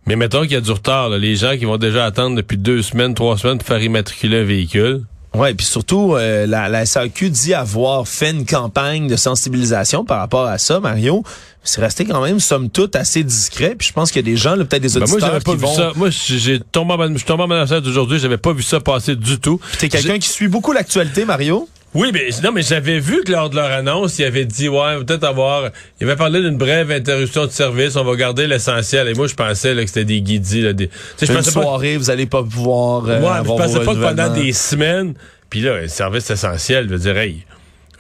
Mais 0.10 0.16
mettons 0.16 0.42
qu'il 0.42 0.54
y 0.54 0.56
a 0.56 0.62
du 0.62 0.72
retard, 0.72 1.10
là, 1.10 1.20
les 1.20 1.36
gens 1.36 1.56
qui 1.56 1.66
vont 1.66 1.78
déjà 1.78 2.04
attendre 2.04 2.36
depuis 2.36 2.58
deux 2.58 2.82
semaines, 2.82 3.14
trois 3.14 3.38
semaines 3.38 3.60
pour 3.60 3.68
faire 3.68 3.84
immatriculer 3.84 4.40
un 4.40 4.44
véhicule. 4.44 5.04
Ouais, 5.36 5.54
puis 5.54 5.68
surtout, 5.68 6.16
euh, 6.16 6.48
la, 6.48 6.68
la 6.68 6.88
SAQ 6.88 7.30
dit 7.30 7.54
avoir 7.54 8.08
fait 8.08 8.32
une 8.32 8.44
campagne 8.44 9.08
de 9.08 9.16
sensibilisation 9.16 10.06
par 10.06 10.18
rapport 10.18 10.48
à 10.48 10.58
ça, 10.58 10.80
Mario. 10.80 11.24
C'est 11.64 11.82
resté 11.82 12.06
quand 12.06 12.22
même, 12.22 12.40
somme 12.40 12.70
toute, 12.70 12.96
assez 12.96 13.24
discret. 13.24 13.76
Puis 13.78 13.90
je 13.90 13.94
pense 13.94 14.12
qu'il 14.12 14.26
y 14.26 14.30
a 14.30 14.32
des 14.32 14.38
gens, 14.38 14.56
là, 14.56 14.66
peut-être 14.66 14.82
des 14.82 14.90
Ben, 14.90 15.04
auditeurs 15.04 15.20
moi, 15.20 15.28
j'avais 15.28 15.40
pas 15.44 15.52
qui 15.52 15.58
vu 15.58 15.66
vont... 15.66 15.76
ça. 15.76 15.92
Moi, 15.96 16.10
j'ai 16.10 16.60
tombé 16.60 16.94
en, 16.94 17.08
je 17.10 17.18
suis 17.18 17.26
tombé 17.26 17.44
en 17.44 17.52
affaire 17.52 17.82
d'aujourd'hui, 17.82 18.18
j'avais 18.20 18.38
pas 18.38 18.54
vu 18.54 18.64
ça 18.64 18.80
passer 18.80 19.16
du 19.16 19.40
tout. 19.40 19.60
T'es 19.78 19.90
quelqu'un 19.90 20.18
qui 20.20 20.30
suit 20.30 20.48
beaucoup 20.48 20.72
l'actualité, 20.72 21.26
Mario? 21.26 21.68
Oui, 21.96 22.12
mais 22.14 22.30
non, 22.44 22.52
mais 22.52 22.62
j'avais 22.62 23.00
vu 23.00 23.24
que 23.24 23.32
lors 23.32 23.50
de 23.50 23.56
leur 23.56 23.72
annonce, 23.72 24.20
ils 24.20 24.24
avaient 24.24 24.46
dit 24.46 24.70
ouais, 24.70 25.04
peut-être 25.04 25.24
avoir. 25.24 25.72
Ils 26.00 26.04
avaient 26.06 26.16
parlé 26.16 26.40
d'une 26.40 26.56
brève 26.56 26.92
interruption 26.92 27.48
de 27.48 27.52
service. 27.52 27.96
On 27.96 28.04
va 28.04 28.16
garder 28.16 28.46
l'essentiel. 28.46 29.08
Et 29.08 29.16
moi, 29.16 29.26
je 29.26 29.34
pensais 29.34 29.74
là, 29.74 29.82
que 29.82 29.88
c'était 29.88 30.06
des 30.06 30.22
guidis. 30.22 30.62
Là, 30.62 30.74
des... 30.74 30.88
Tu 30.88 30.94
sais, 31.18 31.26
je 31.26 31.32
Une 31.32 31.38
pensais 31.40 31.52
pas. 31.52 31.62
soirée, 31.64 31.98
vous 31.98 32.12
allez 32.12 32.28
pas 32.28 32.44
pouvoir 32.44 33.06
euh, 33.06 33.20
Ouais, 33.20 33.28
avoir 33.28 33.58
je 33.58 33.64
pensais 33.64 33.86
pas 33.86 33.96
que 33.96 34.00
pendant 34.02 34.30
des 34.32 34.54
semaines. 34.54 35.16
Puis 35.50 35.62
là, 35.62 35.78
un 35.84 35.88
service 35.88 36.30
essentiel, 36.30 36.86
je 36.88 36.94
veux 36.94 37.00
dire, 37.00 37.18
hey, 37.18 37.44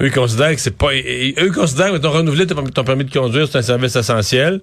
eux 0.02 0.08
ils 0.08 0.12
considèrent 0.12 0.56
que 0.56 0.62
c'est 0.62 0.78
pas. 0.78 0.90
Eux 0.94 1.52
considèrent 1.54 1.92
que 1.92 1.98
ton 1.98 2.12
renouvelé 2.12 2.48
ton, 2.48 2.84
permis 2.84 3.06
de 3.06 3.12
conduire, 3.12 3.48
c'est 3.52 3.58
un 3.58 3.62
service 3.62 3.96
essentiel. 3.96 4.62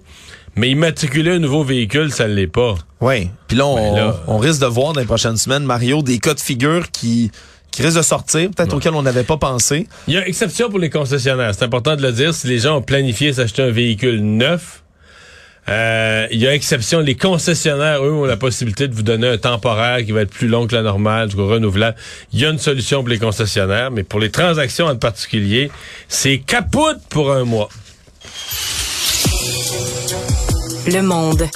Mais 0.55 0.69
immatriculer 0.71 1.31
un 1.31 1.39
nouveau 1.39 1.63
véhicule, 1.63 2.11
ça 2.11 2.27
ne 2.27 2.33
l'est 2.33 2.47
pas. 2.47 2.75
Oui. 2.99 3.29
Puis 3.47 3.55
là, 3.57 3.67
on, 3.67 3.75
Ben 3.75 3.95
là- 3.95 4.15
on 4.25 4.37
risque 4.39 4.59
de 4.61 4.65
voir 4.65 4.93
dans 4.93 4.99
les 5.01 5.05
prochaines 5.05 5.37
semaines, 5.37 5.63
Mario, 5.63 6.01
des 6.01 6.17
cas 6.17 6.33
de 6.33 6.39
figure 6.39 6.89
qui, 6.91 7.29
qui 7.69 7.83
risquent 7.83 7.97
de 7.97 8.01
sortir, 8.01 8.49
peut-être 8.49 8.73
auxquels 8.73 8.95
on 8.95 9.03
n'avait 9.03 9.23
pas 9.23 9.37
pensé. 9.37 9.87
Il 10.07 10.15
y 10.15 10.17
a 10.17 10.27
exception 10.27 10.69
pour 10.71 10.79
les 10.79 10.89
concessionnaires. 10.89 11.53
C'est 11.53 11.65
important 11.65 11.95
de 11.95 12.01
le 12.01 12.11
dire. 12.11 12.33
Si 12.33 12.47
les 12.47 12.57
gens 12.57 12.77
ont 12.77 12.81
planifié 12.81 13.33
s'acheter 13.33 13.61
un 13.61 13.69
véhicule 13.69 14.19
neuf, 14.21 14.81
euh, 15.69 16.27
il 16.31 16.39
y 16.39 16.47
a 16.47 16.53
exception. 16.53 16.99
Les 16.99 17.15
concessionnaires, 17.15 18.03
eux, 18.03 18.11
ont 18.11 18.25
la 18.25 18.37
possibilité 18.37 18.87
de 18.87 18.95
vous 18.95 19.03
donner 19.03 19.27
un 19.27 19.37
temporaire 19.37 20.05
qui 20.05 20.11
va 20.11 20.21
être 20.21 20.29
plus 20.29 20.47
long 20.47 20.67
que 20.67 20.75
la 20.75 20.81
normale, 20.81 21.29
du 21.29 21.35
coup, 21.35 21.47
renouvelable. 21.47 21.97
Il 22.33 22.39
y 22.39 22.45
a 22.45 22.49
une 22.49 22.59
solution 22.59 22.99
pour 22.99 23.09
les 23.09 23.19
concessionnaires, 23.19 23.91
mais 23.91 24.03
pour 24.03 24.19
les 24.19 24.31
transactions 24.31 24.85
en 24.85 24.95
particulier, 24.95 25.69
c'est 26.07 26.39
capote 26.39 27.01
pour 27.09 27.31
un 27.33 27.43
mois. 27.43 27.69
Le 30.87 31.01
monde. 31.01 31.49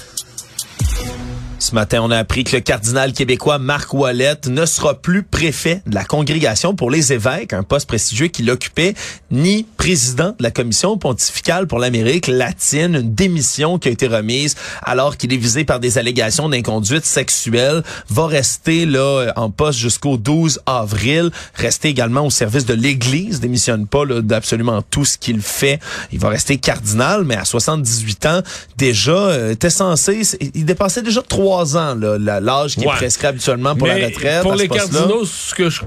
Ce 1.62 1.76
matin, 1.76 2.00
on 2.02 2.10
a 2.10 2.18
appris 2.18 2.44
que 2.44 2.56
le 2.56 2.60
cardinal 2.60 3.14
québécois 3.14 3.60
Marc 3.60 3.94
Ouellette 3.94 4.48
ne 4.48 4.66
sera 4.66 4.96
plus 4.96 5.22
préfet 5.22 5.84
de 5.86 5.94
la 5.94 6.04
congrégation 6.04 6.74
pour 6.74 6.90
les 6.90 7.14
évêques, 7.14 7.54
un 7.54 7.62
poste 7.62 7.88
prestigieux 7.88 8.30
qu'il 8.30 8.50
occupait, 8.50 8.96
ni 9.30 9.68
président 9.78 10.30
de 10.30 10.42
la 10.42 10.50
commission 10.50 10.98
pontificale 10.98 11.68
pour 11.68 11.78
l'Amérique 11.78 12.26
latine, 12.26 12.96
une 12.96 13.14
démission 13.14 13.78
qui 13.78 13.90
a 13.90 13.92
été 13.92 14.08
remise 14.08 14.56
alors 14.82 15.18
qu'il 15.18 15.32
est 15.34 15.38
visé 15.38 15.64
par 15.64 15.80
des 15.80 16.00
allégations 16.00 16.50
d'inconduite 16.50 17.06
sexuelle, 17.06 17.84
va 18.10 18.26
rester 18.26 18.88
là 18.88 19.32
en 19.36 19.52
poste 19.52 19.78
jusqu'au 19.78 20.18
12 20.18 20.62
avril, 20.66 21.30
rester 21.54 21.90
également 21.90 22.26
au 22.26 22.32
service 22.32 22.66
de 22.66 22.74
l'Église, 22.74 23.40
démissionne 23.40 23.86
pas 23.86 24.08
d'absolument 24.08 24.82
tout 24.82 25.06
ce 25.06 25.20
qu'il 25.20 25.42
fait. 25.44 25.80
Il 26.12 26.18
va 26.18 26.30
rester 26.30 26.58
cardinal, 26.58 27.24
mais 27.24 27.36
à 27.36 27.46
78 27.46 28.26
ans, 28.26 28.42
déjà, 28.78 29.12
euh, 29.12 29.52
était 29.52 29.70
censé, 29.70 30.24
il 30.56 30.66
dépassait 30.66 31.04
déjà 31.04 31.22
trois 31.22 31.51
ans 31.52 31.96
l'âge 31.96 32.76
qui 32.76 32.82
Ouais. 32.86 32.94
est 32.94 32.98
prescrit 32.98 33.28
habituellement 33.28 33.76
pour 33.76 33.88
Mais 33.88 34.00
la 34.00 34.08
retraite. 34.08 34.42
Pour 34.42 34.56
les 34.56 34.68
cardinaux, 34.68 35.26
ce 35.26 35.54
que 35.54 35.70
je 35.70 35.82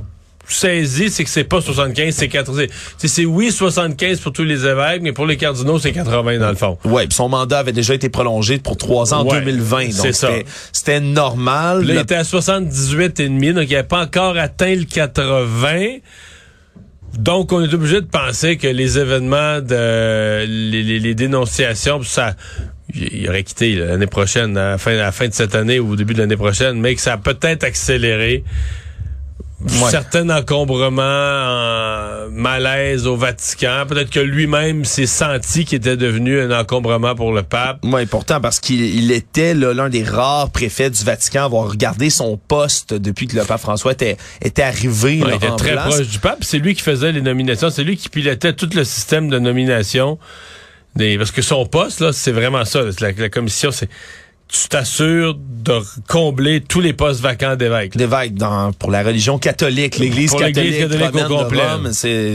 saisis, 0.47 1.11
c'est 1.11 1.25
que 1.25 1.31
c'est 1.31 1.45
pas 1.45 1.63
75, 1.63 2.15
c'est 2.15 2.29
80. 2.29 2.67
C'est- 2.99 3.25
oui 3.25 3.51
75 3.51 4.21
pour 4.21 4.31
tous 4.33 4.45
les 4.45 4.67
évêques, 4.67 5.01
mais 5.01 5.13
pour 5.13 5.25
les 5.27 5.39
cardinaux, 5.39 5.79
c'est 5.79 5.93
80 5.93 6.39
dans 6.39 6.51
le 6.51 6.55
fond. 6.55 6.77
Ouais, 6.85 7.07
puis 7.07 7.15
son 7.15 7.31
mandat 7.31 7.61
avait 7.61 7.73
déjà 7.73 7.95
été 7.95 8.11
prolongé 8.11 8.59
pour 8.59 8.77
trois 8.77 9.15
ans 9.15 9.21
en 9.21 9.25
Ouais, 9.27 9.41
2020. 9.41 9.91
c'est 9.91 10.03
Donc 10.09 10.15
ça. 10.15 10.29
c'était- 10.73 11.01
normal. 11.01 11.85
Là, 11.85 11.95
il 11.95 12.01
était 12.01 12.15
à 12.17 12.25
78 12.25 13.21
et 13.21 13.29
demi, 13.29 13.55
donc 13.55 13.65
il 13.69 13.73
n'avait 13.73 13.89
pas 13.89 14.03
encore 14.03 14.37
atteint 14.37 14.75
le 14.75 14.85
80. 14.85 15.99
Donc, 17.19 17.53
on 17.53 17.63
est 17.63 17.73
obligé 17.73 18.01
de 18.01 18.07
penser 18.07 18.57
que 18.57 18.67
les 18.67 18.99
événements 18.99 19.61
de 19.61 20.45
les, 20.47 20.99
les- 20.99 21.15
dénonciations, 21.15 22.03
ça, 22.03 22.35
il 22.95 23.29
aurait 23.29 23.45
quitté 23.45 23.75
l'année 23.77 24.07
prochaine, 24.07 24.57
à 24.57 24.71
la, 24.73 24.79
fin, 24.79 25.11
fin 25.13 25.29
de 25.29 25.33
cette 25.35 25.55
année 25.55 25.79
ou 25.79 25.93
au 25.93 25.97
début 25.97 26.15
de 26.15 26.19
l'année 26.19 26.37
prochaine, 26.37 26.81
mais 26.81 26.95
que 26.95 27.01
ça 27.01 27.15
a 27.15 27.19
peut-être 27.19 27.65
accéléré 27.65 28.43
Ouais. 29.65 29.91
certains 29.91 30.29
encombrements, 30.29 31.03
en 31.03 32.31
malaise 32.31 33.07
au 33.07 33.17
Vatican. 33.17 33.85
Peut-être 33.89 34.11
que 34.11 34.21
lui-même 34.21 34.85
s'est 34.85 35.07
senti 35.07 35.65
qu'il 35.65 35.79
était 35.79 35.97
devenu 35.97 36.39
un 36.41 36.51
encombrement 36.61 37.15
pour 37.15 37.33
le 37.33 37.43
pape. 37.43 37.79
Oui, 37.83 38.05
pourtant, 38.07 38.41
parce 38.41 38.61
qu'il 38.61 38.83
il 38.83 39.11
était 39.11 39.55
l'un 39.55 39.89
des 39.89 40.05
rares 40.05 40.51
préfets 40.51 40.91
du 40.91 41.03
Vatican 41.03 41.43
à 41.43 41.45
avoir 41.45 41.71
regardé 41.71 42.11
son 42.11 42.37
poste 42.37 42.93
depuis 42.93 43.27
que 43.27 43.37
le 43.37 43.45
pape 43.45 43.61
François 43.61 43.93
était, 43.93 44.17
était 44.43 44.63
arrivé 44.63 45.23
Ouais, 45.23 45.31
là, 45.31 45.33
il 45.33 45.37
était 45.37 45.49
en 45.49 45.57
très 45.57 45.73
place. 45.73 45.95
proche 45.95 46.09
du 46.09 46.19
pape. 46.19 46.45
C'est 46.45 46.59
lui 46.59 46.75
qui 46.75 46.83
faisait 46.83 47.13
les 47.13 47.23
nominations. 47.23 47.71
C'est 47.71 47.85
lui 47.85 47.97
qui 47.97 48.09
pilotait 48.09 48.53
tout 48.53 48.69
le 48.75 48.85
système 48.85 49.29
de 49.31 49.39
nomination. 49.39 50.19
Des, 50.95 51.19
parce 51.19 51.33
que 51.33 51.43
son 51.43 51.67
poste, 51.67 52.01
là, 52.01 52.13
c'est 52.13 52.31
vraiment 52.33 52.65
ça. 52.65 52.81
la 53.01 53.29
commission, 53.29 53.71
c'est 53.73 53.89
tu 54.49 54.69
t'assures 54.69 55.35
de 55.37 55.81
combler 56.07 56.61
tous 56.61 56.81
les 56.81 56.93
postes 56.93 57.21
vacants 57.21 57.57
d'évêques. 57.57 57.97
d'évêques 57.97 58.35
dans 58.35 58.73
pour 58.73 58.91
la 58.91 59.03
religion 59.03 59.39
catholique, 59.39 59.99
l'Église 59.99 60.31
catholique, 60.31 60.79
catholique 60.79 61.31
au 61.31 61.39
complet. 61.39 61.59
de 61.59 61.69
Rome, 61.73 61.91
c'est 61.93 62.35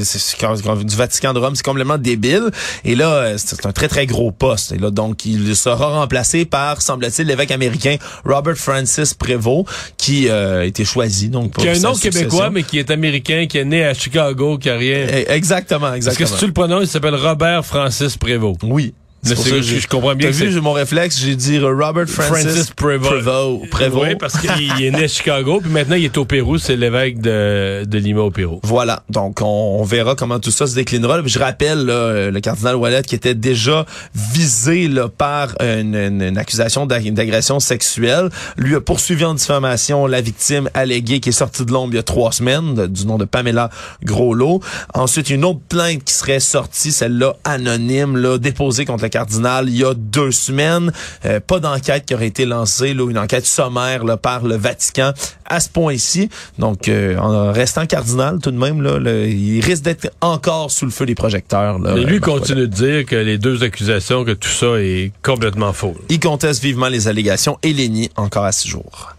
du 0.84 0.96
Vatican 0.96 1.34
de 1.34 1.40
Rome, 1.40 1.56
c'est 1.56 1.64
complètement 1.66 1.98
débile. 1.98 2.50
Et 2.84 2.96
là, 2.96 3.10
euh, 3.14 3.36
c'est 3.38 3.66
un 3.66 3.72
très 3.72 3.88
très 3.88 4.06
gros 4.06 4.32
poste. 4.32 4.72
Et 4.74 4.78
là, 4.80 4.92
donc, 4.92 5.26
il 5.26 5.56
sera 5.56 6.00
remplacé 6.00 6.46
par, 6.46 6.82
semble-t-il, 6.82 7.28
l'évêque 7.28 7.52
américain 7.52 7.96
Robert 8.26 8.58
Francis 8.58 9.14
Prévost, 9.14 9.66
qui 9.98 10.28
euh, 10.28 10.62
a 10.62 10.66
été 10.66 10.84
choisi 10.84 11.30
donc 11.30 11.52
pour 11.54 11.64
Qui 11.64 11.70
a 11.70 11.74
un 11.74 11.80
nom 11.80 11.94
succession. 11.94 12.22
québécois, 12.28 12.50
mais 12.50 12.64
qui 12.64 12.80
est 12.80 12.92
américain, 12.92 13.46
qui 13.48 13.58
est 13.60 13.66
né 13.66 13.86
à 13.86 13.94
Chicago, 13.94 14.58
qui 14.58 14.70
a 14.70 14.76
rien. 14.78 15.06
Eh, 15.10 15.32
Exactement, 15.32 15.82
Parce 15.82 15.92
que 15.92 15.98
exactement. 15.98 16.30
si 16.30 16.38
tu 16.40 16.48
le 16.48 16.54
prononces, 16.54 16.84
il 16.84 16.88
s'appelle 16.88 17.16
Robert 17.16 17.66
Francis 17.66 18.18
Prévost? 18.18 18.60
Oui. 18.64 18.94
Mais 19.26 19.36
pour 19.36 19.44
c'est- 19.44 19.50
ça 19.50 19.56
que 19.58 19.62
je- 19.62 19.88
comprends 19.88 20.16
bien 20.16 20.30
T'as 20.32 20.36
vu, 20.46 20.52
j'ai 20.52 20.62
mon 20.62 20.72
réflexe, 20.72 21.20
j'ai 21.20 21.36
dit 21.36 21.60
Robert 21.60 22.08
Francis, 22.08 22.44
Francis 22.46 22.70
Prévost. 22.72 23.10
Prévost. 23.12 23.70
Prévost. 23.70 24.06
Oui, 24.08 24.16
parce 24.20 24.38
qu'il 24.38 24.50
il 24.80 24.86
est 24.86 24.92
né 24.92 25.04
à 25.04 25.08
Chicago, 25.08 25.60
puis 25.62 25.70
maintenant 25.72 25.96
il 25.96 26.06
est 26.06 26.18
au 26.18 26.26
Pérou, 26.26 26.58
c'est 26.58 26.76
l'évêque 26.78 27.20
de, 27.20 27.84
de 27.86 27.98
Lima 27.98 28.22
au 28.22 28.32
Pérou. 28.32 28.60
Voilà, 28.64 29.04
donc 29.10 29.42
on, 29.42 29.46
on 29.80 29.84
verra 29.84 30.16
comment 30.16 30.40
tout 30.40 30.52
ça 30.52 30.68
se 30.68 30.76
déclinera. 30.76 31.20
Je 31.26 31.40
rappelle 31.40 31.86
là, 31.86 31.94
euh, 31.94 32.32
le 32.32 32.40
cardinal 32.40 32.76
Wallet 32.76 33.02
qui 33.04 33.16
était 33.16 33.36
déjà 33.36 33.86
visé 34.16 34.88
là, 34.88 35.08
par 35.10 35.50
une, 35.62 35.96
une- 35.96 36.22
une 36.22 36.38
accusation 36.38 36.86
d'ag- 36.86 37.14
d'agression 37.14 37.60
sexuelle, 37.60 38.30
lui 38.58 38.76
a 38.76 38.82
poursuivi 38.82 39.26
en 39.26 39.34
diffamation 39.34 40.08
la 40.08 40.22
victime 40.22 40.70
alléguée 40.74 41.20
qui 41.20 41.30
est 41.30 41.34
sortie 41.34 41.66
de 41.66 41.72
l'ombre 41.72 41.94
il 41.94 41.98
y 41.98 42.00
a 42.00 42.04
trois 42.04 42.32
semaines, 42.32 42.74
de- 42.76 42.88
du 42.88 43.06
nom 43.06 43.18
de 43.18 43.26
Pamela 43.26 43.70
Groslot. 44.04 44.62
Ensuite, 44.94 45.30
une 45.30 45.44
autre 45.46 45.60
plainte 45.68 46.04
qui 46.04 46.14
serait 46.14 46.40
sortie, 46.40 46.92
celle-là 46.92 47.34
anonyme, 47.44 48.16
là, 48.18 48.38
déposée 48.38 48.86
contre 48.86 49.04
le 49.04 49.09
cardinal 49.10 49.68
il 49.70 49.78
y 49.78 49.84
a 49.84 49.94
deux 49.94 50.32
semaines. 50.32 50.92
Euh, 51.26 51.40
pas 51.40 51.60
d'enquête 51.60 52.06
qui 52.06 52.14
aurait 52.16 52.28
été 52.28 52.46
lancée, 52.46 52.94
là, 52.94 53.10
une 53.10 53.18
enquête 53.18 53.46
sommaire 53.46 54.04
là, 54.06 54.18
par 54.18 54.44
le 54.44 54.56
Vatican 54.56 55.12
à 55.46 55.60
ce 55.60 55.70
point-ci. 55.70 56.30
Donc, 56.58 56.88
euh, 56.88 57.18
en 57.18 57.52
restant 57.52 57.86
cardinal, 57.86 58.40
tout 58.42 58.52
de 58.52 58.58
même, 58.58 58.82
là, 58.82 58.98
le- 59.00 59.28
il 59.28 59.62
risque 59.62 59.84
d'être 59.84 60.10
encore 60.22 60.70
sous 60.72 60.86
le 60.86 60.92
feu 60.92 61.06
des 61.06 61.16
projecteurs. 61.16 61.80
Là, 61.80 61.96
Et 61.98 62.04
lui 62.06 62.20
continue 62.20 62.62
de 62.62 62.66
dire 62.68 63.06
que 63.06 63.16
les 63.16 63.38
deux 63.38 63.64
accusations, 63.64 64.24
que 64.24 64.32
tout 64.32 64.48
ça 64.50 64.80
est 64.80 65.12
complètement 65.24 65.74
faux. 65.74 65.96
Il 66.10 66.20
conteste 66.20 66.62
vivement 66.62 66.88
les 66.88 67.08
allégations 67.08 67.58
et 67.64 67.74
les 67.74 67.90
nie 67.90 68.10
encore 68.16 68.46
à 68.46 68.52
six 68.52 68.70
jours. 68.70 69.16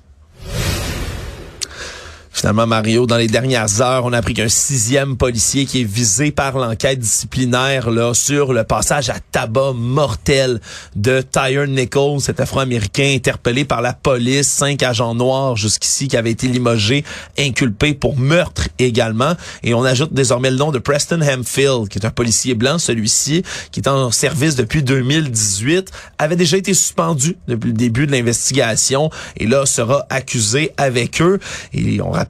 Finalement, 2.41 2.67
Mario, 2.67 3.05
dans 3.05 3.19
les 3.19 3.27
dernières 3.27 3.83
heures, 3.83 4.07
on 4.07 4.15
a 4.15 4.17
appris 4.17 4.33
qu'un 4.33 4.49
sixième 4.49 5.19
policier 5.19 5.67
qui 5.67 5.83
est 5.83 5.85
visé 5.85 6.31
par 6.31 6.57
l'enquête 6.57 6.99
disciplinaire 6.99 7.91
là 7.91 8.15
sur 8.15 8.55
le 8.55 8.65
passage 8.65 9.11
à 9.11 9.17
tabac 9.31 9.75
mortel 9.75 10.59
de 10.97 11.21
Tyre 11.21 11.67
Nichols, 11.67 12.23
cet 12.23 12.41
Afro-Américain 12.41 13.13
interpellé 13.15 13.67
par 13.67 13.83
la 13.83 13.93
police, 13.93 14.49
cinq 14.49 14.83
agents 14.83 15.15
noirs 15.15 15.57
jusqu'ici 15.57 16.09
qui 16.09 16.17
avaient 16.17 16.31
été 16.31 16.47
limogés, 16.47 17.05
inculpés 17.39 17.93
pour 17.93 18.17
meurtre 18.17 18.69
également. 18.79 19.35
Et 19.63 19.75
on 19.75 19.85
ajoute 19.85 20.15
désormais 20.15 20.51
le 20.51 20.57
nom 20.57 20.71
de 20.71 20.79
Preston 20.79 21.21
Hemfield, 21.21 21.91
qui 21.91 21.99
est 21.99 22.07
un 22.07 22.11
policier 22.11 22.55
blanc, 22.55 22.79
celui-ci, 22.79 23.43
qui 23.71 23.81
est 23.81 23.89
en 23.89 24.11
service 24.11 24.57
depuis 24.57 24.83
2018, 24.83 25.91
avait 26.17 26.37
déjà 26.37 26.57
été 26.57 26.73
suspendu 26.73 27.37
depuis 27.49 27.69
le 27.69 27.77
début 27.77 28.07
de 28.07 28.13
l'investigation 28.13 29.11
et 29.37 29.47
là 29.47 29.67
sera 29.67 30.07
accusé 30.09 30.73
avec 30.79 31.21
eux. 31.21 31.39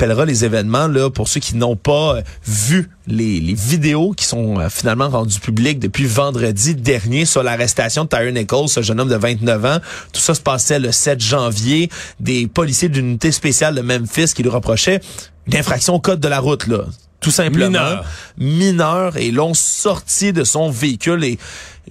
Rappellera 0.00 0.24
les 0.24 0.46
événements 0.46 0.88
là 0.88 1.10
pour 1.10 1.28
ceux 1.28 1.40
qui 1.40 1.56
n'ont 1.56 1.76
pas 1.76 2.16
euh, 2.16 2.22
vu 2.46 2.88
les, 3.06 3.38
les 3.38 3.52
vidéos 3.52 4.12
qui 4.12 4.24
sont 4.24 4.58
euh, 4.58 4.70
finalement 4.70 5.10
rendues 5.10 5.40
publiques 5.40 5.78
depuis 5.78 6.06
vendredi 6.06 6.74
dernier 6.74 7.26
sur 7.26 7.42
l'arrestation 7.42 8.04
de 8.04 8.08
Tyre 8.08 8.32
Nichols, 8.32 8.70
ce 8.70 8.80
jeune 8.80 8.98
homme 8.98 9.10
de 9.10 9.16
29 9.16 9.64
ans. 9.66 9.78
Tout 10.14 10.20
ça 10.22 10.34
se 10.34 10.40
passait 10.40 10.78
le 10.78 10.90
7 10.90 11.20
janvier. 11.20 11.90
Des 12.18 12.46
policiers 12.46 12.88
d'une 12.88 13.08
unité 13.08 13.30
spéciale 13.30 13.74
de 13.74 13.82
Memphis 13.82 14.32
qui 14.34 14.42
lui 14.42 14.48
reprochaient 14.48 15.00
une 15.46 15.56
infraction 15.56 15.96
au 15.96 16.00
code 16.00 16.20
de 16.20 16.28
la 16.28 16.40
route 16.40 16.66
là 16.66 16.86
tout 17.20 17.30
simplement 17.30 17.66
Mineur. 17.68 18.04
mineurs 18.38 19.16
et 19.16 19.30
l'ont 19.30 19.54
sorti 19.54 20.32
de 20.32 20.44
son 20.44 20.70
véhicule 20.70 21.22
et 21.24 21.38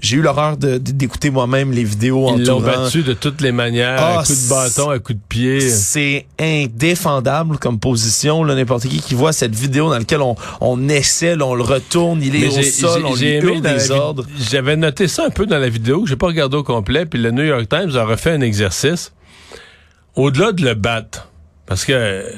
j'ai 0.02 0.18
eu 0.18 0.22
l'horreur 0.22 0.56
d'écouter 0.56 1.30
moi-même 1.30 1.74
les 1.74 1.84
vidéos 1.84 2.34
Ils 2.38 2.46
l'ont 2.46 2.62
battu 2.62 3.04
de 3.04 3.12
toutes 3.14 3.42
les 3.42 3.52
manières, 3.52 3.98
Ah, 4.00 4.20
à 4.20 4.24
coups 4.24 4.44
de 4.46 4.50
bâton, 4.50 4.90
à 4.92 5.00
coups 5.00 5.20
de 5.20 5.24
pied. 5.28 5.60
C'est 5.60 6.26
indéfendable 6.40 7.58
comme 7.58 7.80
position. 7.80 8.44
là, 8.46 8.56
N'importe 8.56 8.88
qui 8.88 9.02
qui 9.02 9.14
voit 9.14 9.34
cette 9.34 9.54
vidéo 9.56 9.90
dans 9.90 9.98
laquelle 9.98 10.22
on, 10.22 10.36
on 10.62 10.88
essaie, 10.88 11.36
là, 11.36 11.46
on 11.46 11.56
le 11.56 11.64
retourne, 11.64 12.22
il 12.24 12.34
est 12.36 12.40
Mais 12.48 12.60
au 12.60 12.64
sol, 12.64 13.06
on 13.06 13.16
lui 13.16 13.28
aimé 13.28 13.60
des 13.60 13.92
ordres. 13.92 14.26
J'avais 14.50 14.78
noté 14.78 15.08
ça 15.10 15.26
un 15.26 15.32
peu 15.32 15.46
dans 15.46 15.58
la 15.60 15.70
vidéo, 15.70 16.04
que 16.04 16.10
j'ai 16.10 16.16
pas 16.16 16.28
regardé 16.28 16.56
au 16.56 16.64
complet, 16.64 17.06
puis 17.06 17.20
le 17.20 17.32
New 17.32 17.44
York 17.44 17.68
Times 17.68 17.96
a 17.98 18.06
refait 18.06 18.32
un 18.32 18.42
exercice. 18.42 19.12
Au-delà 20.16 20.54
de 20.54 20.64
le 20.64 20.76
battre, 20.76 21.30
parce 21.66 21.84
que 21.84 21.94
euh, 21.94 22.32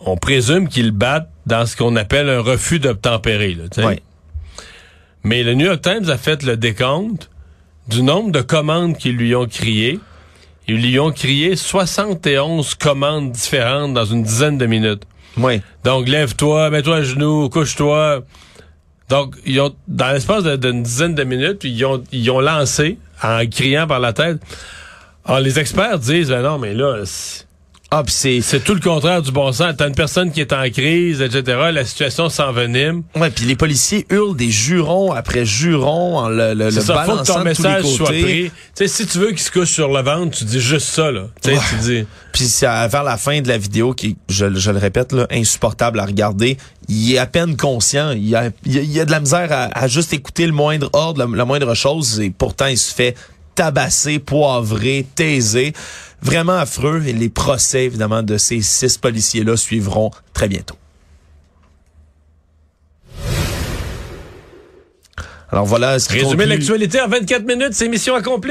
on 0.00 0.16
présume 0.16 0.68
qu'il 0.68 0.86
le 0.86 0.92
batte 0.92 1.28
dans 1.46 1.66
ce 1.66 1.76
qu'on 1.76 1.96
appelle 1.96 2.28
un 2.28 2.40
refus 2.40 2.78
d'obtempérer. 2.78 3.56
Ouais. 3.78 4.00
Mais 5.24 5.42
le 5.42 5.54
New 5.54 5.66
York 5.66 5.82
Times 5.82 6.08
a 6.10 6.16
fait 6.18 6.42
le 6.42 6.56
décompte 6.56 7.30
du 7.88 8.02
nombre 8.02 8.30
de 8.32 8.40
commandes 8.40 8.96
qu'ils 8.96 9.16
lui 9.16 9.34
ont 9.34 9.46
criées. 9.46 9.98
Ils 10.68 10.80
lui 10.80 10.98
ont 11.00 11.10
crié 11.10 11.56
71 11.56 12.74
commandes 12.76 13.32
différentes 13.32 13.94
dans 13.94 14.04
une 14.04 14.22
dizaine 14.22 14.58
de 14.58 14.66
minutes. 14.66 15.02
Oui. 15.36 15.60
Donc, 15.84 16.08
lève-toi, 16.08 16.70
mets-toi 16.70 16.96
à 16.96 17.02
genoux, 17.02 17.48
couche-toi. 17.48 18.22
Donc, 19.08 19.34
ils 19.44 19.60
ont, 19.60 19.74
dans 19.88 20.12
l'espace 20.12 20.44
d'une 20.44 20.82
dizaine 20.82 21.14
de 21.14 21.24
minutes, 21.24 21.64
ils 21.64 21.84
ont, 21.84 22.02
ils 22.12 22.30
ont 22.30 22.40
lancé 22.40 22.98
en 23.22 23.44
criant 23.46 23.86
par 23.86 23.98
la 24.00 24.12
tête. 24.12 24.38
Alors, 25.24 25.40
les 25.40 25.58
experts 25.58 25.98
disent, 25.98 26.28
ben 26.30 26.42
non, 26.42 26.58
mais 26.58 26.74
là, 26.74 27.00
c'est- 27.04 27.46
Ah, 27.94 28.02
c'est 28.06 28.40
c'est 28.40 28.60
tout 28.64 28.72
le 28.72 28.80
contraire 28.80 29.20
du 29.20 29.30
bon 29.32 29.52
sens. 29.52 29.74
T'as 29.76 29.86
une 29.86 29.94
personne 29.94 30.32
qui 30.32 30.40
est 30.40 30.54
en 30.54 30.68
crise, 30.70 31.20
etc. 31.20 31.68
La 31.72 31.84
situation 31.84 32.30
s'envenime. 32.30 33.02
Ouais, 33.14 33.28
puis 33.28 33.44
les 33.44 33.54
policiers 33.54 34.06
hurlent 34.08 34.34
des 34.34 34.50
jurons 34.50 35.12
après 35.12 35.44
jurons 35.44 36.16
en 36.16 36.28
le, 36.30 36.54
le, 36.54 36.64
le 36.64 36.70
ça, 36.70 37.04
faut 37.04 37.18
que 37.18 37.26
ton 37.26 37.44
message 37.44 37.84
soit 37.84 38.06
pris. 38.06 38.44
Tu 38.44 38.52
sais, 38.74 38.88
si 38.88 39.06
tu 39.06 39.18
veux 39.18 39.28
qu'il 39.28 39.40
se 39.40 39.50
couche 39.50 39.68
sur 39.72 39.92
le 39.92 40.00
ventre, 40.00 40.38
tu 40.38 40.44
dis 40.44 40.58
juste 40.60 40.86
ça, 40.86 41.10
là. 41.10 41.26
Tu 41.42 41.50
sais, 41.50 41.56
Ouais. 41.56 41.62
tu 41.68 41.76
dis. 41.82 42.06
Puis 42.32 42.48
vers 42.62 43.04
la 43.04 43.18
fin 43.18 43.42
de 43.42 43.48
la 43.48 43.58
vidéo 43.58 43.92
qui, 43.92 44.16
je, 44.26 44.54
je 44.54 44.70
le 44.70 44.78
répète, 44.78 45.12
là, 45.12 45.26
insupportable 45.30 46.00
à 46.00 46.06
regarder. 46.06 46.56
Il 46.88 47.12
est 47.12 47.18
à 47.18 47.26
peine 47.26 47.58
conscient. 47.58 48.12
Il 48.12 48.34
a, 48.34 48.48
il 48.64 48.78
a, 48.78 48.80
il 48.80 49.00
a 49.00 49.04
de 49.04 49.10
la 49.10 49.20
misère 49.20 49.52
à, 49.52 49.64
à 49.78 49.86
juste 49.86 50.14
écouter 50.14 50.46
le 50.46 50.52
moindre 50.52 50.88
ordre, 50.94 51.26
la, 51.26 51.36
la 51.36 51.44
moindre 51.44 51.74
chose, 51.74 52.20
et 52.20 52.30
pourtant 52.30 52.66
il 52.68 52.78
se 52.78 52.94
fait 52.94 53.14
tabasser, 53.54 54.18
poivrer, 54.18 55.04
taiser. 55.14 55.74
Vraiment 56.22 56.54
affreux. 56.56 57.02
Et 57.06 57.12
les 57.12 57.28
procès, 57.28 57.84
évidemment, 57.84 58.22
de 58.22 58.38
ces 58.38 58.62
six 58.62 58.96
policiers-là 58.98 59.56
suivront 59.56 60.10
très 60.32 60.48
bientôt. 60.48 60.76
Alors 65.52 65.66
voilà 65.66 65.98
ce 65.98 66.08
qui 66.08 66.18
Résumer 66.18 66.46
l'actualité 66.46 66.98
en 67.02 67.08
24 67.08 67.44
minutes, 67.44 67.74
c'est 67.74 67.86
mission 67.86 68.14
accomplie. 68.14 68.50